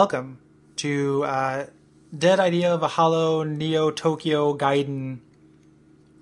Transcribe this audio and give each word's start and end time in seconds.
Welcome 0.00 0.38
to 0.76 1.24
uh, 1.24 1.66
Dead 2.16 2.38
Idea 2.38 2.76
Valhalla 2.76 3.44
Neo 3.44 3.90
Tokyo 3.90 4.56
Gaiden 4.56 5.18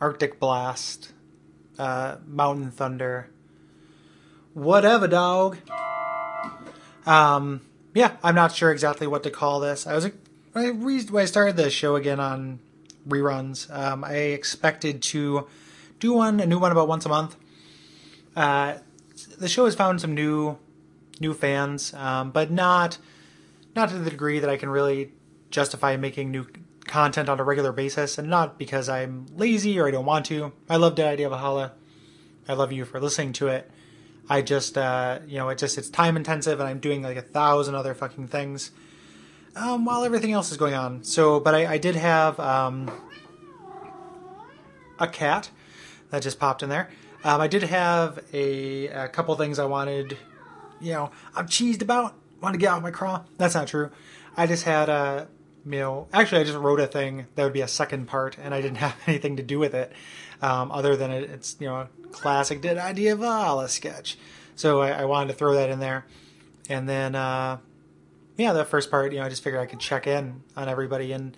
Arctic 0.00 0.40
Blast 0.40 1.12
uh, 1.78 2.16
Mountain 2.26 2.70
Thunder. 2.70 3.28
Whatever, 4.54 5.06
dog. 5.06 5.58
Um, 7.04 7.60
yeah, 7.92 8.16
I'm 8.22 8.34
not 8.34 8.54
sure 8.54 8.72
exactly 8.72 9.06
what 9.06 9.22
to 9.24 9.30
call 9.30 9.60
this. 9.60 9.86
I 9.86 9.94
was 9.94 10.10
when 10.54 11.14
I 11.14 11.26
started 11.26 11.58
the 11.58 11.68
show 11.68 11.96
again 11.96 12.18
on 12.18 12.60
reruns. 13.06 13.70
Um, 13.70 14.04
I 14.04 14.14
expected 14.14 15.02
to 15.02 15.46
do 16.00 16.14
one, 16.14 16.40
a 16.40 16.46
new 16.46 16.58
one 16.58 16.72
about 16.72 16.88
once 16.88 17.04
a 17.04 17.10
month. 17.10 17.36
Uh, 18.34 18.78
the 19.36 19.48
show 19.48 19.66
has 19.66 19.74
found 19.74 20.00
some 20.00 20.14
new 20.14 20.56
new 21.20 21.34
fans, 21.34 21.92
um, 21.92 22.30
but 22.30 22.50
not 22.50 22.96
not 23.76 23.90
to 23.90 23.98
the 23.98 24.10
degree 24.10 24.40
that 24.40 24.50
I 24.50 24.56
can 24.56 24.68
really 24.70 25.12
justify 25.50 25.96
making 25.96 26.30
new 26.30 26.46
content 26.86 27.28
on 27.28 27.38
a 27.38 27.44
regular 27.44 27.72
basis, 27.72 28.18
and 28.18 28.28
not 28.28 28.58
because 28.58 28.88
I'm 28.88 29.26
lazy 29.36 29.78
or 29.78 29.86
I 29.86 29.90
don't 29.90 30.06
want 30.06 30.26
to. 30.26 30.52
I 30.68 30.76
love 30.76 30.94
Dead 30.94 31.12
Idea 31.12 31.28
Valhalla. 31.28 31.72
I 32.48 32.54
love 32.54 32.72
you 32.72 32.84
for 32.84 33.00
listening 33.00 33.32
to 33.34 33.48
it. 33.48 33.70
I 34.28 34.42
just, 34.42 34.76
uh, 34.76 35.20
you 35.26 35.38
know, 35.38 35.48
it 35.50 35.58
just 35.58 35.78
it's 35.78 35.88
time 35.88 36.16
intensive, 36.16 36.58
and 36.58 36.68
I'm 36.68 36.80
doing 36.80 37.02
like 37.02 37.16
a 37.16 37.22
thousand 37.22 37.74
other 37.74 37.94
fucking 37.94 38.28
things 38.28 38.72
um, 39.54 39.84
while 39.84 40.04
everything 40.04 40.32
else 40.32 40.50
is 40.50 40.56
going 40.56 40.74
on. 40.74 41.04
So, 41.04 41.40
but 41.40 41.54
I, 41.54 41.74
I 41.74 41.78
did 41.78 41.96
have 41.96 42.38
um, 42.40 42.90
a 44.98 45.06
cat 45.06 45.50
that 46.10 46.22
just 46.22 46.38
popped 46.38 46.62
in 46.62 46.68
there. 46.68 46.90
Um, 47.24 47.40
I 47.40 47.48
did 47.48 47.64
have 47.64 48.22
a, 48.32 48.88
a 48.88 49.08
couple 49.08 49.34
things 49.36 49.58
I 49.58 49.64
wanted, 49.64 50.16
you 50.80 50.92
know, 50.92 51.10
I'm 51.34 51.46
cheesed 51.46 51.82
about. 51.82 52.14
Want 52.40 52.54
to 52.54 52.58
get 52.58 52.70
out 52.70 52.78
of 52.78 52.82
my 52.82 52.90
craw? 52.90 53.24
That's 53.38 53.54
not 53.54 53.68
true. 53.68 53.90
I 54.36 54.46
just 54.46 54.64
had 54.64 54.88
a, 54.88 55.28
you 55.64 55.78
know, 55.78 56.08
actually 56.12 56.42
I 56.42 56.44
just 56.44 56.58
wrote 56.58 56.80
a 56.80 56.86
thing 56.86 57.26
that 57.34 57.44
would 57.44 57.52
be 57.52 57.62
a 57.62 57.68
second 57.68 58.06
part, 58.06 58.36
and 58.38 58.54
I 58.54 58.60
didn't 58.60 58.76
have 58.86 58.96
anything 59.06 59.36
to 59.36 59.42
do 59.42 59.58
with 59.58 59.74
it, 59.74 59.92
um, 60.42 60.70
other 60.70 60.96
than 60.96 61.10
it, 61.10 61.30
it's 61.30 61.56
you 61.58 61.66
know 61.66 61.76
a 61.76 61.88
classic 62.10 62.60
Dead 62.60 62.78
Idea 62.78 63.16
Valhalla 63.16 63.68
sketch. 63.68 64.18
So 64.54 64.80
I, 64.80 64.90
I, 64.90 65.04
wanted 65.04 65.28
to 65.28 65.34
throw 65.34 65.54
that 65.54 65.68
in 65.68 65.80
there, 65.80 66.06
and 66.68 66.88
then 66.88 67.14
uh, 67.14 67.58
yeah, 68.36 68.52
the 68.52 68.64
first 68.64 68.90
part, 68.90 69.12
you 69.12 69.18
know, 69.18 69.24
I 69.24 69.28
just 69.28 69.42
figured 69.42 69.60
I 69.60 69.66
could 69.66 69.80
check 69.80 70.06
in 70.06 70.42
on 70.56 70.68
everybody 70.68 71.12
and 71.12 71.36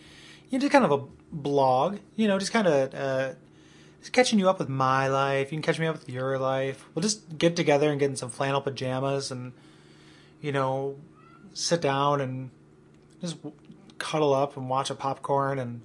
you 0.51 0.59
know, 0.59 0.63
just 0.63 0.73
kind 0.73 0.85
of 0.85 0.93
a 0.93 1.05
blog, 1.33 1.99
you 2.17 2.27
know, 2.27 2.39
just 2.39 2.53
kind 2.53 2.67
of 2.67 2.95
uh, 2.95 3.35
just 4.01 4.13
catching 4.13 4.39
you 4.39 4.49
up 4.49 4.59
with 4.59 4.69
my 4.69 5.09
life. 5.09 5.53
You 5.53 5.57
can 5.57 5.63
catch 5.63 5.79
me 5.79 5.87
up 5.87 5.99
with 5.99 6.09
your 6.09 6.39
life. 6.39 6.85
We'll 6.95 7.03
just 7.03 7.39
get 7.39 7.57
together 7.57 7.91
and 7.91 8.01
get 8.01 8.11
in 8.11 8.17
some 8.17 8.31
flannel 8.31 8.61
pajamas 8.61 9.31
and 9.31 9.53
you 10.41 10.53
know, 10.53 10.97
sit 11.55 11.81
down 11.81 12.21
and 12.21 12.51
just 13.21 13.37
cuddle 13.99 14.33
up 14.33 14.57
and 14.57 14.69
watch 14.69 14.91
a 14.91 14.95
popcorn 14.95 15.59
and 15.59 15.83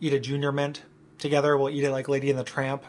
eat 0.00 0.12
a 0.12 0.20
junior 0.20 0.52
mint 0.52 0.82
together. 1.18 1.56
We'll 1.56 1.70
eat 1.70 1.84
it 1.84 1.90
like 1.90 2.08
Lady 2.08 2.30
and 2.30 2.38
the 2.38 2.44
Tramp. 2.44 2.84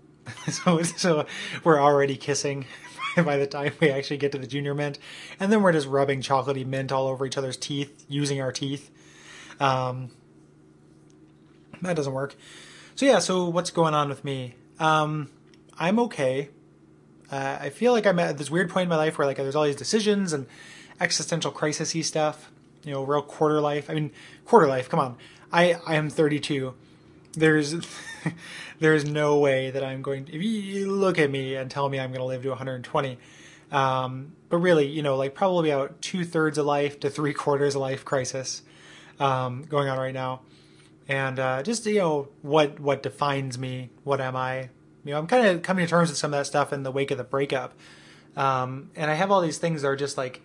so, 0.50 0.82
so 0.82 1.26
we're 1.64 1.80
already 1.80 2.16
kissing 2.16 2.66
by 3.16 3.36
the 3.36 3.46
time 3.46 3.72
we 3.80 3.90
actually 3.90 4.18
get 4.18 4.32
to 4.32 4.38
the 4.38 4.46
junior 4.46 4.74
mint, 4.74 4.98
and 5.38 5.50
then 5.52 5.62
we're 5.62 5.72
just 5.72 5.86
rubbing 5.86 6.20
chocolatey 6.20 6.66
mint 6.66 6.92
all 6.92 7.08
over 7.08 7.26
each 7.26 7.36
other's 7.36 7.56
teeth 7.56 8.04
using 8.08 8.40
our 8.40 8.52
teeth. 8.52 8.90
Um, 9.58 10.10
that 11.82 11.96
doesn't 11.96 12.12
work. 12.12 12.36
So 12.94 13.06
yeah, 13.06 13.18
so 13.18 13.48
what's 13.48 13.70
going 13.70 13.94
on 13.94 14.08
with 14.08 14.24
me? 14.24 14.54
Um, 14.78 15.30
I'm 15.78 15.98
okay. 16.00 16.50
Uh, 17.30 17.58
I 17.60 17.70
feel 17.70 17.92
like 17.92 18.06
I'm 18.06 18.18
at 18.18 18.38
this 18.38 18.50
weird 18.50 18.70
point 18.70 18.84
in 18.84 18.88
my 18.88 18.96
life 18.96 19.18
where 19.18 19.26
like 19.26 19.36
there's 19.36 19.54
all 19.54 19.64
these 19.64 19.76
decisions 19.76 20.32
and 20.32 20.46
existential 21.00 21.52
crisisy 21.52 22.04
stuff. 22.04 22.50
You 22.84 22.92
know, 22.92 23.02
real 23.02 23.22
quarter 23.22 23.60
life. 23.60 23.90
I 23.90 23.94
mean, 23.94 24.10
quarter 24.44 24.66
life. 24.66 24.88
Come 24.88 25.00
on. 25.00 25.16
I 25.52 25.76
I 25.86 25.96
am 25.96 26.10
32. 26.10 26.74
There's 27.32 27.76
there's 28.80 29.04
no 29.04 29.38
way 29.38 29.70
that 29.70 29.84
I'm 29.84 30.02
going. 30.02 30.24
To, 30.26 30.34
if 30.34 30.42
you 30.42 30.90
look 30.90 31.18
at 31.18 31.30
me 31.30 31.54
and 31.54 31.70
tell 31.70 31.88
me 31.88 32.00
I'm 32.00 32.10
going 32.10 32.20
to 32.20 32.26
live 32.26 32.42
to 32.42 32.48
120, 32.48 33.18
um, 33.70 34.32
but 34.48 34.58
really, 34.58 34.86
you 34.86 35.02
know, 35.02 35.16
like 35.16 35.34
probably 35.34 35.70
about 35.70 36.00
two 36.02 36.24
thirds 36.24 36.58
of 36.58 36.66
life 36.66 36.98
to 37.00 37.10
three 37.10 37.32
quarters 37.32 37.74
of 37.74 37.80
life 37.80 38.04
crisis 38.04 38.62
um, 39.20 39.62
going 39.62 39.88
on 39.88 39.98
right 39.98 40.14
now, 40.14 40.40
and 41.08 41.38
uh, 41.38 41.62
just 41.62 41.86
you 41.86 41.98
know 41.98 42.28
what 42.42 42.80
what 42.80 43.02
defines 43.02 43.58
me. 43.58 43.90
What 44.02 44.20
am 44.20 44.34
I? 44.34 44.70
You 45.04 45.12
know, 45.12 45.18
I'm 45.18 45.26
kind 45.26 45.46
of 45.46 45.62
coming 45.62 45.84
to 45.84 45.90
terms 45.90 46.10
with 46.10 46.18
some 46.18 46.34
of 46.34 46.40
that 46.40 46.46
stuff 46.46 46.72
in 46.72 46.82
the 46.82 46.92
wake 46.92 47.10
of 47.10 47.18
the 47.18 47.24
breakup, 47.24 47.74
um, 48.36 48.90
and 48.94 49.10
I 49.10 49.14
have 49.14 49.30
all 49.30 49.40
these 49.40 49.58
things 49.58 49.82
that 49.82 49.88
are 49.88 49.96
just 49.96 50.18
like 50.18 50.42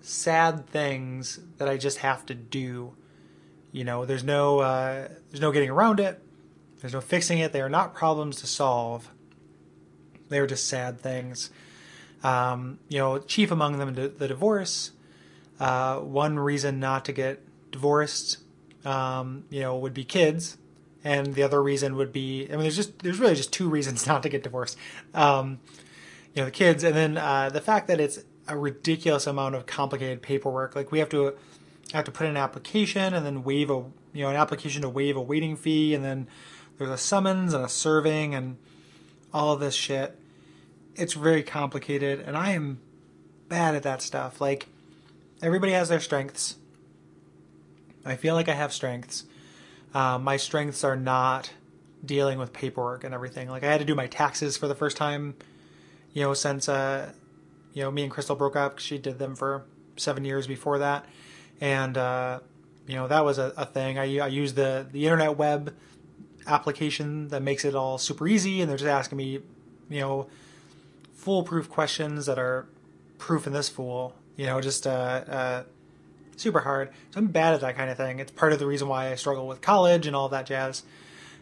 sad 0.00 0.68
things 0.68 1.40
that 1.58 1.68
I 1.68 1.76
just 1.76 1.98
have 1.98 2.24
to 2.26 2.34
do. 2.34 2.94
You 3.72 3.84
know, 3.84 4.04
there's 4.04 4.24
no 4.24 4.60
uh, 4.60 5.08
there's 5.30 5.40
no 5.40 5.52
getting 5.52 5.70
around 5.70 6.00
it. 6.00 6.22
There's 6.80 6.92
no 6.92 7.00
fixing 7.00 7.38
it. 7.38 7.52
They 7.52 7.60
are 7.60 7.68
not 7.68 7.94
problems 7.94 8.40
to 8.40 8.46
solve. 8.46 9.10
They 10.28 10.38
are 10.38 10.46
just 10.46 10.68
sad 10.68 11.00
things. 11.00 11.50
Um, 12.22 12.78
you 12.88 12.98
know, 12.98 13.18
chief 13.18 13.50
among 13.50 13.78
them, 13.78 13.94
the 13.94 14.28
divorce. 14.28 14.92
Uh, 15.58 15.98
one 15.98 16.38
reason 16.38 16.80
not 16.80 17.04
to 17.06 17.12
get 17.12 17.42
divorced, 17.70 18.38
um, 18.84 19.44
you 19.50 19.60
know, 19.60 19.76
would 19.76 19.94
be 19.94 20.04
kids, 20.04 20.58
and 21.06 21.34
the 21.34 21.42
other 21.44 21.62
reason 21.62 21.94
would 21.94 22.12
be. 22.12 22.48
I 22.48 22.52
mean, 22.52 22.62
there's 22.62 22.74
just 22.74 22.98
there's 22.98 23.20
really 23.20 23.36
just 23.36 23.52
two 23.52 23.68
reasons 23.68 24.06
not 24.08 24.24
to 24.24 24.28
get 24.28 24.42
divorced. 24.42 24.76
Um, 25.14 25.60
you 26.34 26.42
know, 26.42 26.46
the 26.46 26.50
kids, 26.50 26.82
and 26.82 26.96
then 26.96 27.16
uh, 27.16 27.48
the 27.48 27.60
fact 27.60 27.86
that 27.86 28.00
it's 28.00 28.24
a 28.48 28.58
ridiculous 28.58 29.26
amount 29.26 29.54
of 29.54 29.66
complicated 29.66 30.20
paperwork. 30.20 30.74
Like 30.74 30.90
we 30.90 30.98
have 30.98 31.08
to 31.10 31.34
have 31.92 32.04
to 32.06 32.10
put 32.10 32.24
in 32.24 32.30
an 32.30 32.36
application 32.36 33.14
and 33.14 33.24
then 33.24 33.44
waive 33.44 33.70
a 33.70 33.84
you 34.12 34.22
know 34.24 34.30
an 34.30 34.36
application 34.36 34.82
to 34.82 34.88
waive 34.88 35.16
a 35.16 35.20
waiting 35.20 35.54
fee, 35.54 35.94
and 35.94 36.04
then 36.04 36.26
there's 36.76 36.90
a 36.90 36.98
summons 36.98 37.54
and 37.54 37.64
a 37.64 37.68
serving 37.68 38.34
and 38.34 38.56
all 39.32 39.52
of 39.52 39.60
this 39.60 39.74
shit. 39.74 40.18
It's 40.96 41.12
very 41.12 41.44
complicated, 41.44 42.18
and 42.20 42.36
I 42.36 42.50
am 42.50 42.80
bad 43.48 43.76
at 43.76 43.84
that 43.84 44.02
stuff. 44.02 44.40
Like, 44.40 44.66
everybody 45.40 45.72
has 45.72 45.88
their 45.88 46.00
strengths. 46.00 46.56
I 48.04 48.16
feel 48.16 48.34
like 48.34 48.48
I 48.48 48.54
have 48.54 48.72
strengths. 48.72 49.24
Uh, 49.96 50.18
my 50.18 50.36
strengths 50.36 50.84
are 50.84 50.94
not 50.94 51.50
dealing 52.04 52.38
with 52.38 52.52
paperwork 52.52 53.02
and 53.02 53.14
everything. 53.14 53.48
Like, 53.48 53.64
I 53.64 53.70
had 53.72 53.78
to 53.78 53.86
do 53.86 53.94
my 53.94 54.06
taxes 54.06 54.54
for 54.58 54.68
the 54.68 54.74
first 54.74 54.98
time, 54.98 55.36
you 56.12 56.22
know, 56.22 56.34
since, 56.34 56.68
uh, 56.68 57.12
you 57.72 57.82
know, 57.82 57.90
me 57.90 58.02
and 58.02 58.12
Crystal 58.12 58.36
broke 58.36 58.56
up. 58.56 58.78
She 58.78 58.98
did 58.98 59.18
them 59.18 59.34
for 59.34 59.64
seven 59.96 60.26
years 60.26 60.46
before 60.46 60.78
that. 60.80 61.06
And, 61.62 61.96
uh, 61.96 62.40
you 62.86 62.94
know, 62.94 63.08
that 63.08 63.24
was 63.24 63.38
a, 63.38 63.54
a 63.56 63.64
thing. 63.64 63.98
I, 63.98 64.20
I 64.20 64.28
the, 64.28 64.86
the 64.92 65.04
internet 65.06 65.38
web 65.38 65.74
application 66.46 67.28
that 67.28 67.40
makes 67.40 67.64
it 67.64 67.74
all 67.74 67.96
super 67.96 68.28
easy, 68.28 68.60
and 68.60 68.68
they're 68.68 68.76
just 68.76 68.90
asking 68.90 69.16
me, 69.16 69.40
you 69.88 70.00
know, 70.00 70.28
foolproof 71.14 71.70
questions 71.70 72.26
that 72.26 72.38
are 72.38 72.66
proof 73.16 73.46
in 73.46 73.54
this 73.54 73.70
fool. 73.70 74.14
You 74.36 74.44
know, 74.44 74.60
just 74.60 74.86
uh, 74.86 74.90
uh, 75.26 75.62
super 76.36 76.60
hard. 76.60 76.90
So 77.10 77.18
I'm 77.18 77.26
bad 77.28 77.54
at 77.54 77.60
that 77.60 77.76
kind 77.76 77.90
of 77.90 77.96
thing. 77.96 78.18
It's 78.18 78.30
part 78.30 78.52
of 78.52 78.58
the 78.58 78.66
reason 78.66 78.88
why 78.88 79.10
I 79.10 79.14
struggle 79.14 79.46
with 79.46 79.60
college 79.60 80.06
and 80.06 80.14
all 80.14 80.28
that 80.28 80.46
jazz. 80.46 80.84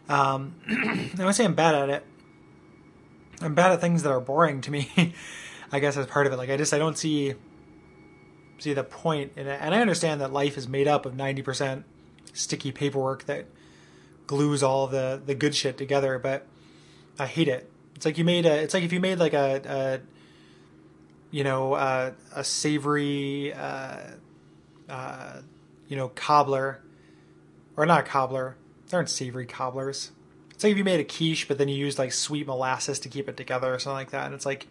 Um, 0.09 0.55
I 1.19 1.31
say 1.31 1.45
I'm 1.45 1.55
bad 1.55 1.75
at 1.75 1.89
it, 1.89 2.05
I'm 3.41 3.55
bad 3.55 3.71
at 3.71 3.81
things 3.81 4.03
that 4.03 4.11
are 4.11 4.21
boring 4.21 4.61
to 4.61 4.71
me. 4.71 5.13
I 5.71 5.79
guess 5.79 5.97
as 5.97 6.05
part 6.05 6.27
of 6.27 6.33
it. 6.33 6.37
Like 6.37 6.49
I 6.49 6.57
just 6.57 6.73
I 6.73 6.77
don't 6.77 6.97
see 6.97 7.33
see 8.57 8.73
the 8.73 8.83
point 8.83 9.33
in 9.35 9.47
it. 9.47 9.59
And 9.61 9.75
I 9.75 9.81
understand 9.81 10.21
that 10.21 10.31
life 10.31 10.57
is 10.57 10.67
made 10.67 10.87
up 10.87 11.05
of 11.05 11.13
90% 11.13 11.83
sticky 12.33 12.71
paperwork 12.71 13.25
that 13.25 13.45
glues 14.27 14.63
all 14.63 14.87
the 14.87 15.21
the 15.23 15.35
good 15.35 15.55
shit 15.55 15.77
together, 15.77 16.19
but 16.19 16.47
I 17.19 17.25
hate 17.25 17.47
it. 17.47 17.69
It's 17.95 18.05
like 18.05 18.17
you 18.17 18.23
made 18.23 18.45
a. 18.45 18.53
It's 18.61 18.73
like 18.73 18.83
if 18.83 18.91
you 18.91 18.99
made 18.99 19.19
like 19.19 19.33
a, 19.33 19.61
a 19.65 19.99
you 21.31 21.43
know, 21.43 21.73
uh, 21.73 22.11
a 22.33 22.43
savory, 22.43 23.53
uh, 23.53 23.99
uh, 24.89 25.41
you 25.87 25.95
know, 25.95 26.09
cobbler, 26.09 26.81
or 27.77 27.85
not 27.85 28.05
cobbler. 28.05 28.55
They 28.89 28.97
aren't 28.97 29.09
savory 29.09 29.45
cobblers. 29.45 30.11
It's 30.51 30.63
like 30.63 30.71
if 30.71 30.77
you 30.77 30.83
made 30.83 30.99
a 30.99 31.03
quiche, 31.03 31.47
but 31.47 31.57
then 31.57 31.67
you 31.67 31.75
used 31.75 31.99
like 31.99 32.13
sweet 32.13 32.47
molasses 32.47 32.99
to 32.99 33.09
keep 33.09 33.27
it 33.27 33.35
together 33.35 33.73
or 33.73 33.79
something 33.79 33.97
like 33.97 34.11
that. 34.11 34.25
And 34.25 34.33
it's 34.33 34.45
like 34.45 34.67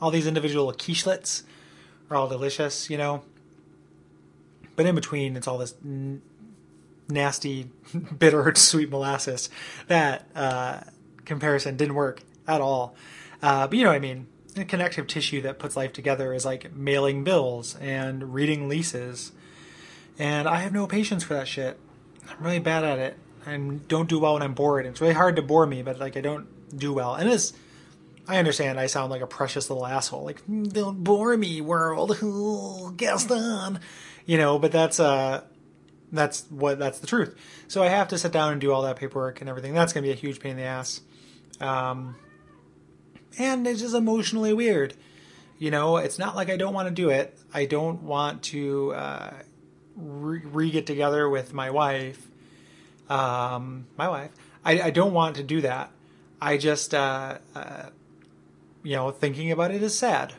all 0.00 0.10
these 0.10 0.26
individual 0.26 0.72
quichelettes 0.72 1.42
are 2.10 2.16
all 2.16 2.28
delicious, 2.28 2.88
you 2.90 2.96
know. 2.96 3.24
But 4.76 4.86
in 4.86 4.94
between, 4.94 5.36
it's 5.36 5.48
all 5.48 5.58
this 5.58 5.74
n- 5.84 6.22
nasty, 7.08 7.70
bitter, 8.18 8.54
sweet 8.56 8.90
molasses. 8.90 9.48
That 9.88 10.28
uh, 10.34 10.80
comparison 11.24 11.76
didn't 11.76 11.94
work 11.94 12.22
at 12.46 12.60
all. 12.60 12.94
Uh, 13.42 13.66
but 13.66 13.76
you 13.76 13.84
know 13.84 13.90
what 13.90 13.96
I 13.96 14.00
mean. 14.00 14.28
The 14.56 14.64
connective 14.64 15.06
tissue 15.06 15.42
that 15.42 15.58
puts 15.58 15.76
life 15.76 15.92
together 15.92 16.32
is 16.32 16.44
like 16.44 16.74
mailing 16.74 17.22
bills 17.24 17.76
and 17.76 18.34
reading 18.34 18.68
leases. 18.68 19.32
And 20.18 20.48
I 20.48 20.56
have 20.56 20.72
no 20.72 20.86
patience 20.86 21.22
for 21.22 21.34
that 21.34 21.46
shit. 21.46 21.78
I'm 22.28 22.42
really 22.42 22.58
bad 22.58 22.82
at 22.82 22.98
it. 22.98 23.18
I 23.46 23.56
don't 23.56 24.08
do 24.08 24.18
well 24.18 24.32
when 24.34 24.42
I'm 24.42 24.54
bored. 24.54 24.86
It's 24.86 25.00
really 25.00 25.12
hard 25.14 25.36
to 25.36 25.42
bore 25.42 25.66
me, 25.66 25.82
but 25.82 26.00
like 26.00 26.16
I 26.16 26.20
don't 26.20 26.48
do 26.76 26.92
well. 26.92 27.14
And 27.14 27.28
it's 27.30 27.52
I 28.28 28.38
understand 28.38 28.80
I 28.80 28.86
sound 28.86 29.10
like 29.10 29.22
a 29.22 29.26
precious 29.26 29.70
little 29.70 29.86
asshole, 29.86 30.24
like 30.24 30.42
don't 30.46 31.04
bore 31.04 31.36
me, 31.36 31.60
world, 31.60 32.16
Gaston, 32.96 33.78
you 34.24 34.36
know. 34.36 34.58
But 34.58 34.72
that's 34.72 34.98
uh, 34.98 35.44
that's 36.10 36.44
what 36.50 36.78
that's 36.78 36.98
the 36.98 37.06
truth. 37.06 37.36
So 37.68 37.82
I 37.82 37.88
have 37.88 38.08
to 38.08 38.18
sit 38.18 38.32
down 38.32 38.52
and 38.52 38.60
do 38.60 38.72
all 38.72 38.82
that 38.82 38.96
paperwork 38.96 39.40
and 39.40 39.48
everything. 39.48 39.74
That's 39.74 39.92
gonna 39.92 40.06
be 40.06 40.12
a 40.12 40.16
huge 40.16 40.40
pain 40.40 40.52
in 40.52 40.56
the 40.56 40.64
ass, 40.64 41.02
um, 41.60 42.16
and 43.38 43.66
it's 43.66 43.80
just 43.80 43.94
emotionally 43.94 44.52
weird. 44.52 44.94
You 45.58 45.70
know, 45.70 45.96
it's 45.96 46.18
not 46.18 46.36
like 46.36 46.50
I 46.50 46.56
don't 46.56 46.74
want 46.74 46.88
to 46.88 46.94
do 46.94 47.08
it. 47.08 47.38
I 47.52 47.64
don't 47.64 48.02
want 48.02 48.42
to 48.44 48.92
uh, 48.92 49.34
re 49.96 50.70
get 50.70 50.86
together 50.86 51.28
with 51.28 51.54
my 51.54 51.70
wife. 51.70 52.28
Um, 53.08 53.86
my 53.96 54.08
wife. 54.08 54.30
I, 54.64 54.82
I 54.82 54.90
don't 54.90 55.12
want 55.12 55.36
to 55.36 55.42
do 55.42 55.60
that. 55.62 55.90
I 56.40 56.58
just, 56.58 56.92
uh, 56.92 57.38
uh, 57.54 57.84
you 58.82 58.96
know, 58.96 59.10
thinking 59.10 59.50
about 59.50 59.70
it 59.70 59.82
is 59.82 59.96
sad. 59.96 60.34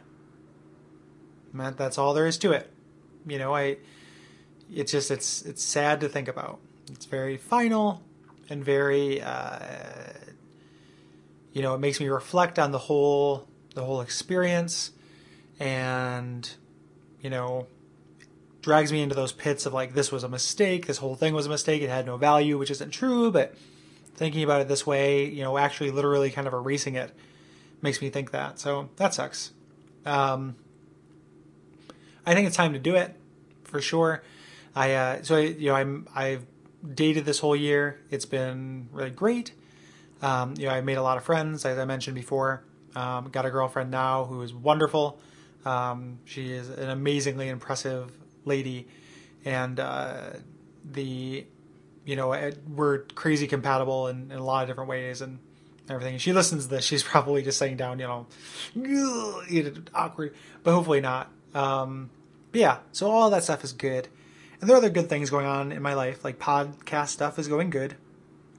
That's 1.54 1.98
all 1.98 2.14
there 2.14 2.28
is 2.28 2.38
to 2.40 2.52
it. 2.52 2.72
You 3.26 3.40
know, 3.40 3.56
I, 3.56 3.78
it's 4.72 4.92
just, 4.92 5.10
it's, 5.10 5.42
it's 5.42 5.64
sad 5.64 6.02
to 6.02 6.10
think 6.10 6.28
about. 6.28 6.60
It's 6.92 7.06
very 7.06 7.38
final 7.38 8.04
and 8.50 8.64
very, 8.64 9.22
uh, 9.22 9.60
you 11.58 11.64
know, 11.64 11.74
it 11.74 11.80
makes 11.80 12.00
me 12.00 12.08
reflect 12.08 12.60
on 12.60 12.72
the 12.72 12.78
whole, 12.78 13.48
the 13.74 13.84
whole 13.84 14.02
experience 14.02 14.92
and, 15.60 16.48
you 17.20 17.32
know, 17.32 17.66
drags 18.62 18.92
me 18.92 19.02
into 19.02 19.16
those 19.16 19.32
pits 19.32 19.66
of 19.66 19.74
like, 19.74 19.96
this 19.96 20.12
was 20.12 20.24
a 20.24 20.30
mistake, 20.30 20.86
this 20.86 21.00
whole 21.00 21.16
thing 21.16 21.34
was 21.34 21.48
a 21.48 21.50
mistake, 21.50 21.82
it 21.82 21.90
had 21.90 22.06
no 22.06 22.16
value, 22.16 22.60
which 22.60 22.70
isn't 22.70 22.92
true, 22.92 23.32
but 23.32 23.56
thinking 24.14 24.44
about 24.44 24.62
it 24.62 24.68
this 24.68 24.86
way, 24.86 25.26
you 25.26 25.42
know, 25.42 25.58
actually 25.58 25.90
literally 25.90 26.30
kind 26.30 26.46
of 26.46 26.54
erasing 26.54 26.94
it 26.94 27.12
makes 27.82 28.04
me 28.04 28.12
think 28.12 28.30
that. 28.30 28.60
So 28.60 28.90
that 28.98 29.16
sucks. 29.16 29.52
Um, 30.06 30.58
I 32.24 32.36
think 32.36 32.46
it's 32.46 32.56
time 32.56 32.74
to 32.74 32.80
do 32.80 32.94
it 32.94 33.16
for 33.64 33.82
sure. 33.82 34.22
I 34.76 34.94
uh, 34.94 35.24
so 35.24 35.38
I, 35.38 35.40
you 35.40 35.70
know 35.70 35.76
I'm 35.76 36.08
I've 36.14 36.46
dated 36.94 37.26
this 37.26 37.40
whole 37.40 37.56
year. 37.56 38.00
It's 38.12 38.26
been 38.26 38.90
really 38.92 39.10
great. 39.10 39.54
Um, 40.22 40.56
you 40.58 40.66
know 40.66 40.72
I 40.72 40.82
made 40.82 40.98
a 40.98 41.04
lot 41.04 41.18
of 41.18 41.24
friends 41.24 41.66
as 41.66 41.78
I 41.78 41.86
mentioned 41.86 42.16
before. 42.16 42.64
Um, 42.96 43.30
got 43.30 43.46
a 43.46 43.52
girlfriend 43.52 43.92
now 43.92 44.26
who 44.26 44.42
is 44.42 44.54
wonderful. 44.54 45.20
Um, 45.66 46.20
she 46.26 46.52
is 46.52 46.70
an 46.70 46.90
amazingly 46.90 47.50
impressive 47.50 48.12
lady, 48.46 48.88
and 49.46 49.80
uh, 49.80 50.30
the 50.84 51.46
you 52.08 52.16
know, 52.16 52.52
we're 52.74 53.00
crazy 53.00 53.48
compatible 53.48 54.08
in, 54.08 54.32
in 54.32 54.38
a 54.38 54.44
lot 54.44 54.64
of 54.64 54.70
different 54.70 54.90
ways 54.90 55.22
and 55.22 55.40
everything. 55.90 56.18
She 56.18 56.32
listens 56.32 56.64
to 56.64 56.70
this, 56.70 56.86
she's 56.86 57.04
probably 57.14 57.44
just 57.44 57.60
saying 57.60 57.76
down, 57.76 58.00
you 58.00 58.08
know, 58.08 59.44
awkward, 59.94 60.34
but 60.64 60.74
hopefully 60.74 61.02
not. 61.02 61.30
Um, 61.54 62.10
but 62.54 62.62
yeah, 62.62 62.78
so 62.94 63.12
all 63.12 63.30
that 63.30 63.44
stuff 63.44 63.64
is 63.66 63.74
good. 63.74 64.08
And 64.60 64.70
there 64.70 64.76
are 64.76 64.80
other 64.80 64.90
good 64.90 65.10
things 65.10 65.30
going 65.30 65.46
on 65.46 65.74
in 65.74 65.82
my 65.82 65.94
life, 65.94 66.24
like 66.24 66.40
podcast 66.40 67.10
stuff 67.10 67.38
is 67.38 67.50
going 67.50 67.70
good, 67.70 67.96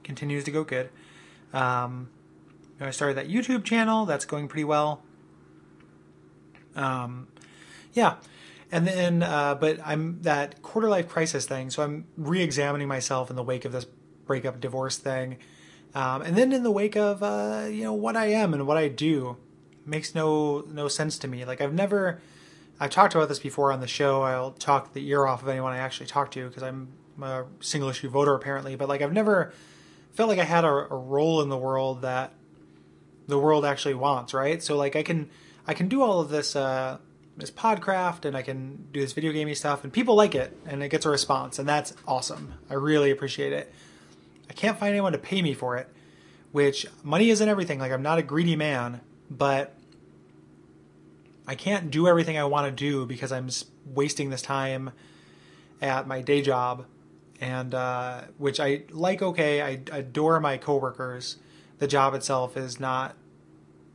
continues 0.03 0.43
to 0.43 0.51
go 0.51 0.63
good. 0.63 0.91
Um, 1.53 2.09
I 2.81 2.91
started 2.91 3.17
that 3.17 3.27
YouTube 3.27 3.63
channel, 3.63 4.05
that's 4.05 4.25
going 4.25 4.47
pretty 4.47 4.63
well. 4.63 5.01
Um, 6.75 7.27
yeah, 7.93 8.15
and 8.71 8.87
then, 8.87 9.23
uh, 9.23 9.55
but 9.55 9.79
I'm 9.83 10.21
that 10.21 10.61
quarter 10.61 10.87
life 10.87 11.09
crisis 11.09 11.45
thing. 11.45 11.69
So 11.69 11.83
I'm 11.83 12.05
re-examining 12.17 12.87
myself 12.87 13.29
in 13.29 13.35
the 13.35 13.43
wake 13.43 13.65
of 13.65 13.71
this 13.71 13.85
breakup 14.25 14.61
divorce 14.61 14.97
thing, 14.97 15.37
um, 15.93 16.21
and 16.21 16.37
then 16.37 16.53
in 16.53 16.63
the 16.63 16.71
wake 16.71 16.95
of 16.95 17.21
uh, 17.23 17.67
you 17.69 17.83
know 17.83 17.93
what 17.93 18.15
I 18.15 18.27
am 18.27 18.53
and 18.53 18.65
what 18.65 18.77
I 18.77 18.87
do 18.87 19.37
makes 19.85 20.15
no 20.15 20.63
no 20.69 20.87
sense 20.87 21.17
to 21.19 21.27
me. 21.27 21.45
Like 21.45 21.61
I've 21.61 21.73
never. 21.73 22.21
I've 22.81 22.91
talked 22.91 23.13
about 23.13 23.27
this 23.27 23.39
before 23.39 23.73
on 23.73 23.81
the 23.81 23.87
show. 23.87 24.21
I'll 24.21 24.51
talk 24.51 24.93
the 24.93 25.05
ear 25.09 25.25
off 25.25 25.41
of 25.41 25.49
anyone 25.49 25.73
I 25.73 25.79
actually 25.79 26.05
talk 26.05 26.31
to 26.31 26.47
because 26.47 26.63
I'm 26.63 26.87
a 27.21 27.43
single 27.59 27.89
issue 27.89 28.07
voter 28.07 28.33
apparently. 28.33 28.77
But 28.77 28.87
like 28.87 29.01
I've 29.01 29.11
never 29.11 29.51
felt 30.19 30.27
like 30.27 30.39
I 30.39 30.43
had 30.43 30.65
a, 30.65 30.67
a 30.67 30.97
role 30.97 31.41
in 31.41 31.47
the 31.47 31.57
world 31.57 32.01
that 32.01 32.33
the 33.29 33.39
world 33.39 33.63
actually 33.63 33.93
wants. 33.93 34.33
Right. 34.33 34.61
So 34.61 34.75
like 34.75 34.97
I 34.97 35.01
can 35.01 35.29
I 35.65 35.73
can 35.73 35.87
do 35.87 36.01
all 36.01 36.19
of 36.19 36.29
this. 36.29 36.57
Uh, 36.57 36.97
this 37.37 37.49
podcraft 37.49 38.25
and 38.25 38.35
I 38.35 38.41
can 38.41 38.89
do 38.91 38.99
this 38.99 39.13
video 39.13 39.31
gaming 39.31 39.55
stuff 39.55 39.85
and 39.85 39.93
people 39.93 40.15
like 40.15 40.35
it 40.35 40.53
and 40.65 40.83
it 40.83 40.89
gets 40.89 41.05
a 41.05 41.09
response 41.09 41.57
and 41.57 41.69
that's 41.69 41.93
awesome. 42.05 42.55
I 42.69 42.73
really 42.73 43.11
appreciate 43.11 43.53
it. 43.53 43.73
I 44.49 44.53
can't 44.53 44.77
find 44.77 44.91
anyone 44.91 45.13
to 45.13 45.17
pay 45.17 45.41
me 45.41 45.53
for 45.53 45.77
it, 45.77 45.87
which 46.51 46.85
money 47.01 47.29
isn't 47.29 47.47
everything. 47.47 47.79
Like 47.79 47.93
I'm 47.93 48.01
not 48.01 48.19
a 48.19 48.23
greedy 48.23 48.57
man, 48.57 48.99
but 49.31 49.73
I 51.47 51.55
can't 51.55 51.89
do 51.89 52.09
everything 52.09 52.37
I 52.37 52.43
want 52.43 52.65
to 52.65 52.71
do 52.73 53.05
because 53.05 53.31
I'm 53.31 53.47
wasting 53.85 54.31
this 54.31 54.41
time 54.41 54.91
at 55.81 56.07
my 56.07 56.21
day 56.21 56.41
job 56.41 56.87
and 57.41 57.73
uh, 57.73 58.21
which 58.37 58.59
I 58.59 58.83
like 58.91 59.21
okay, 59.21 59.61
I 59.61 59.81
adore 59.91 60.39
my 60.39 60.57
coworkers. 60.57 61.37
The 61.79 61.87
job 61.87 62.13
itself 62.13 62.57
is 62.57 62.79
not 62.79 63.15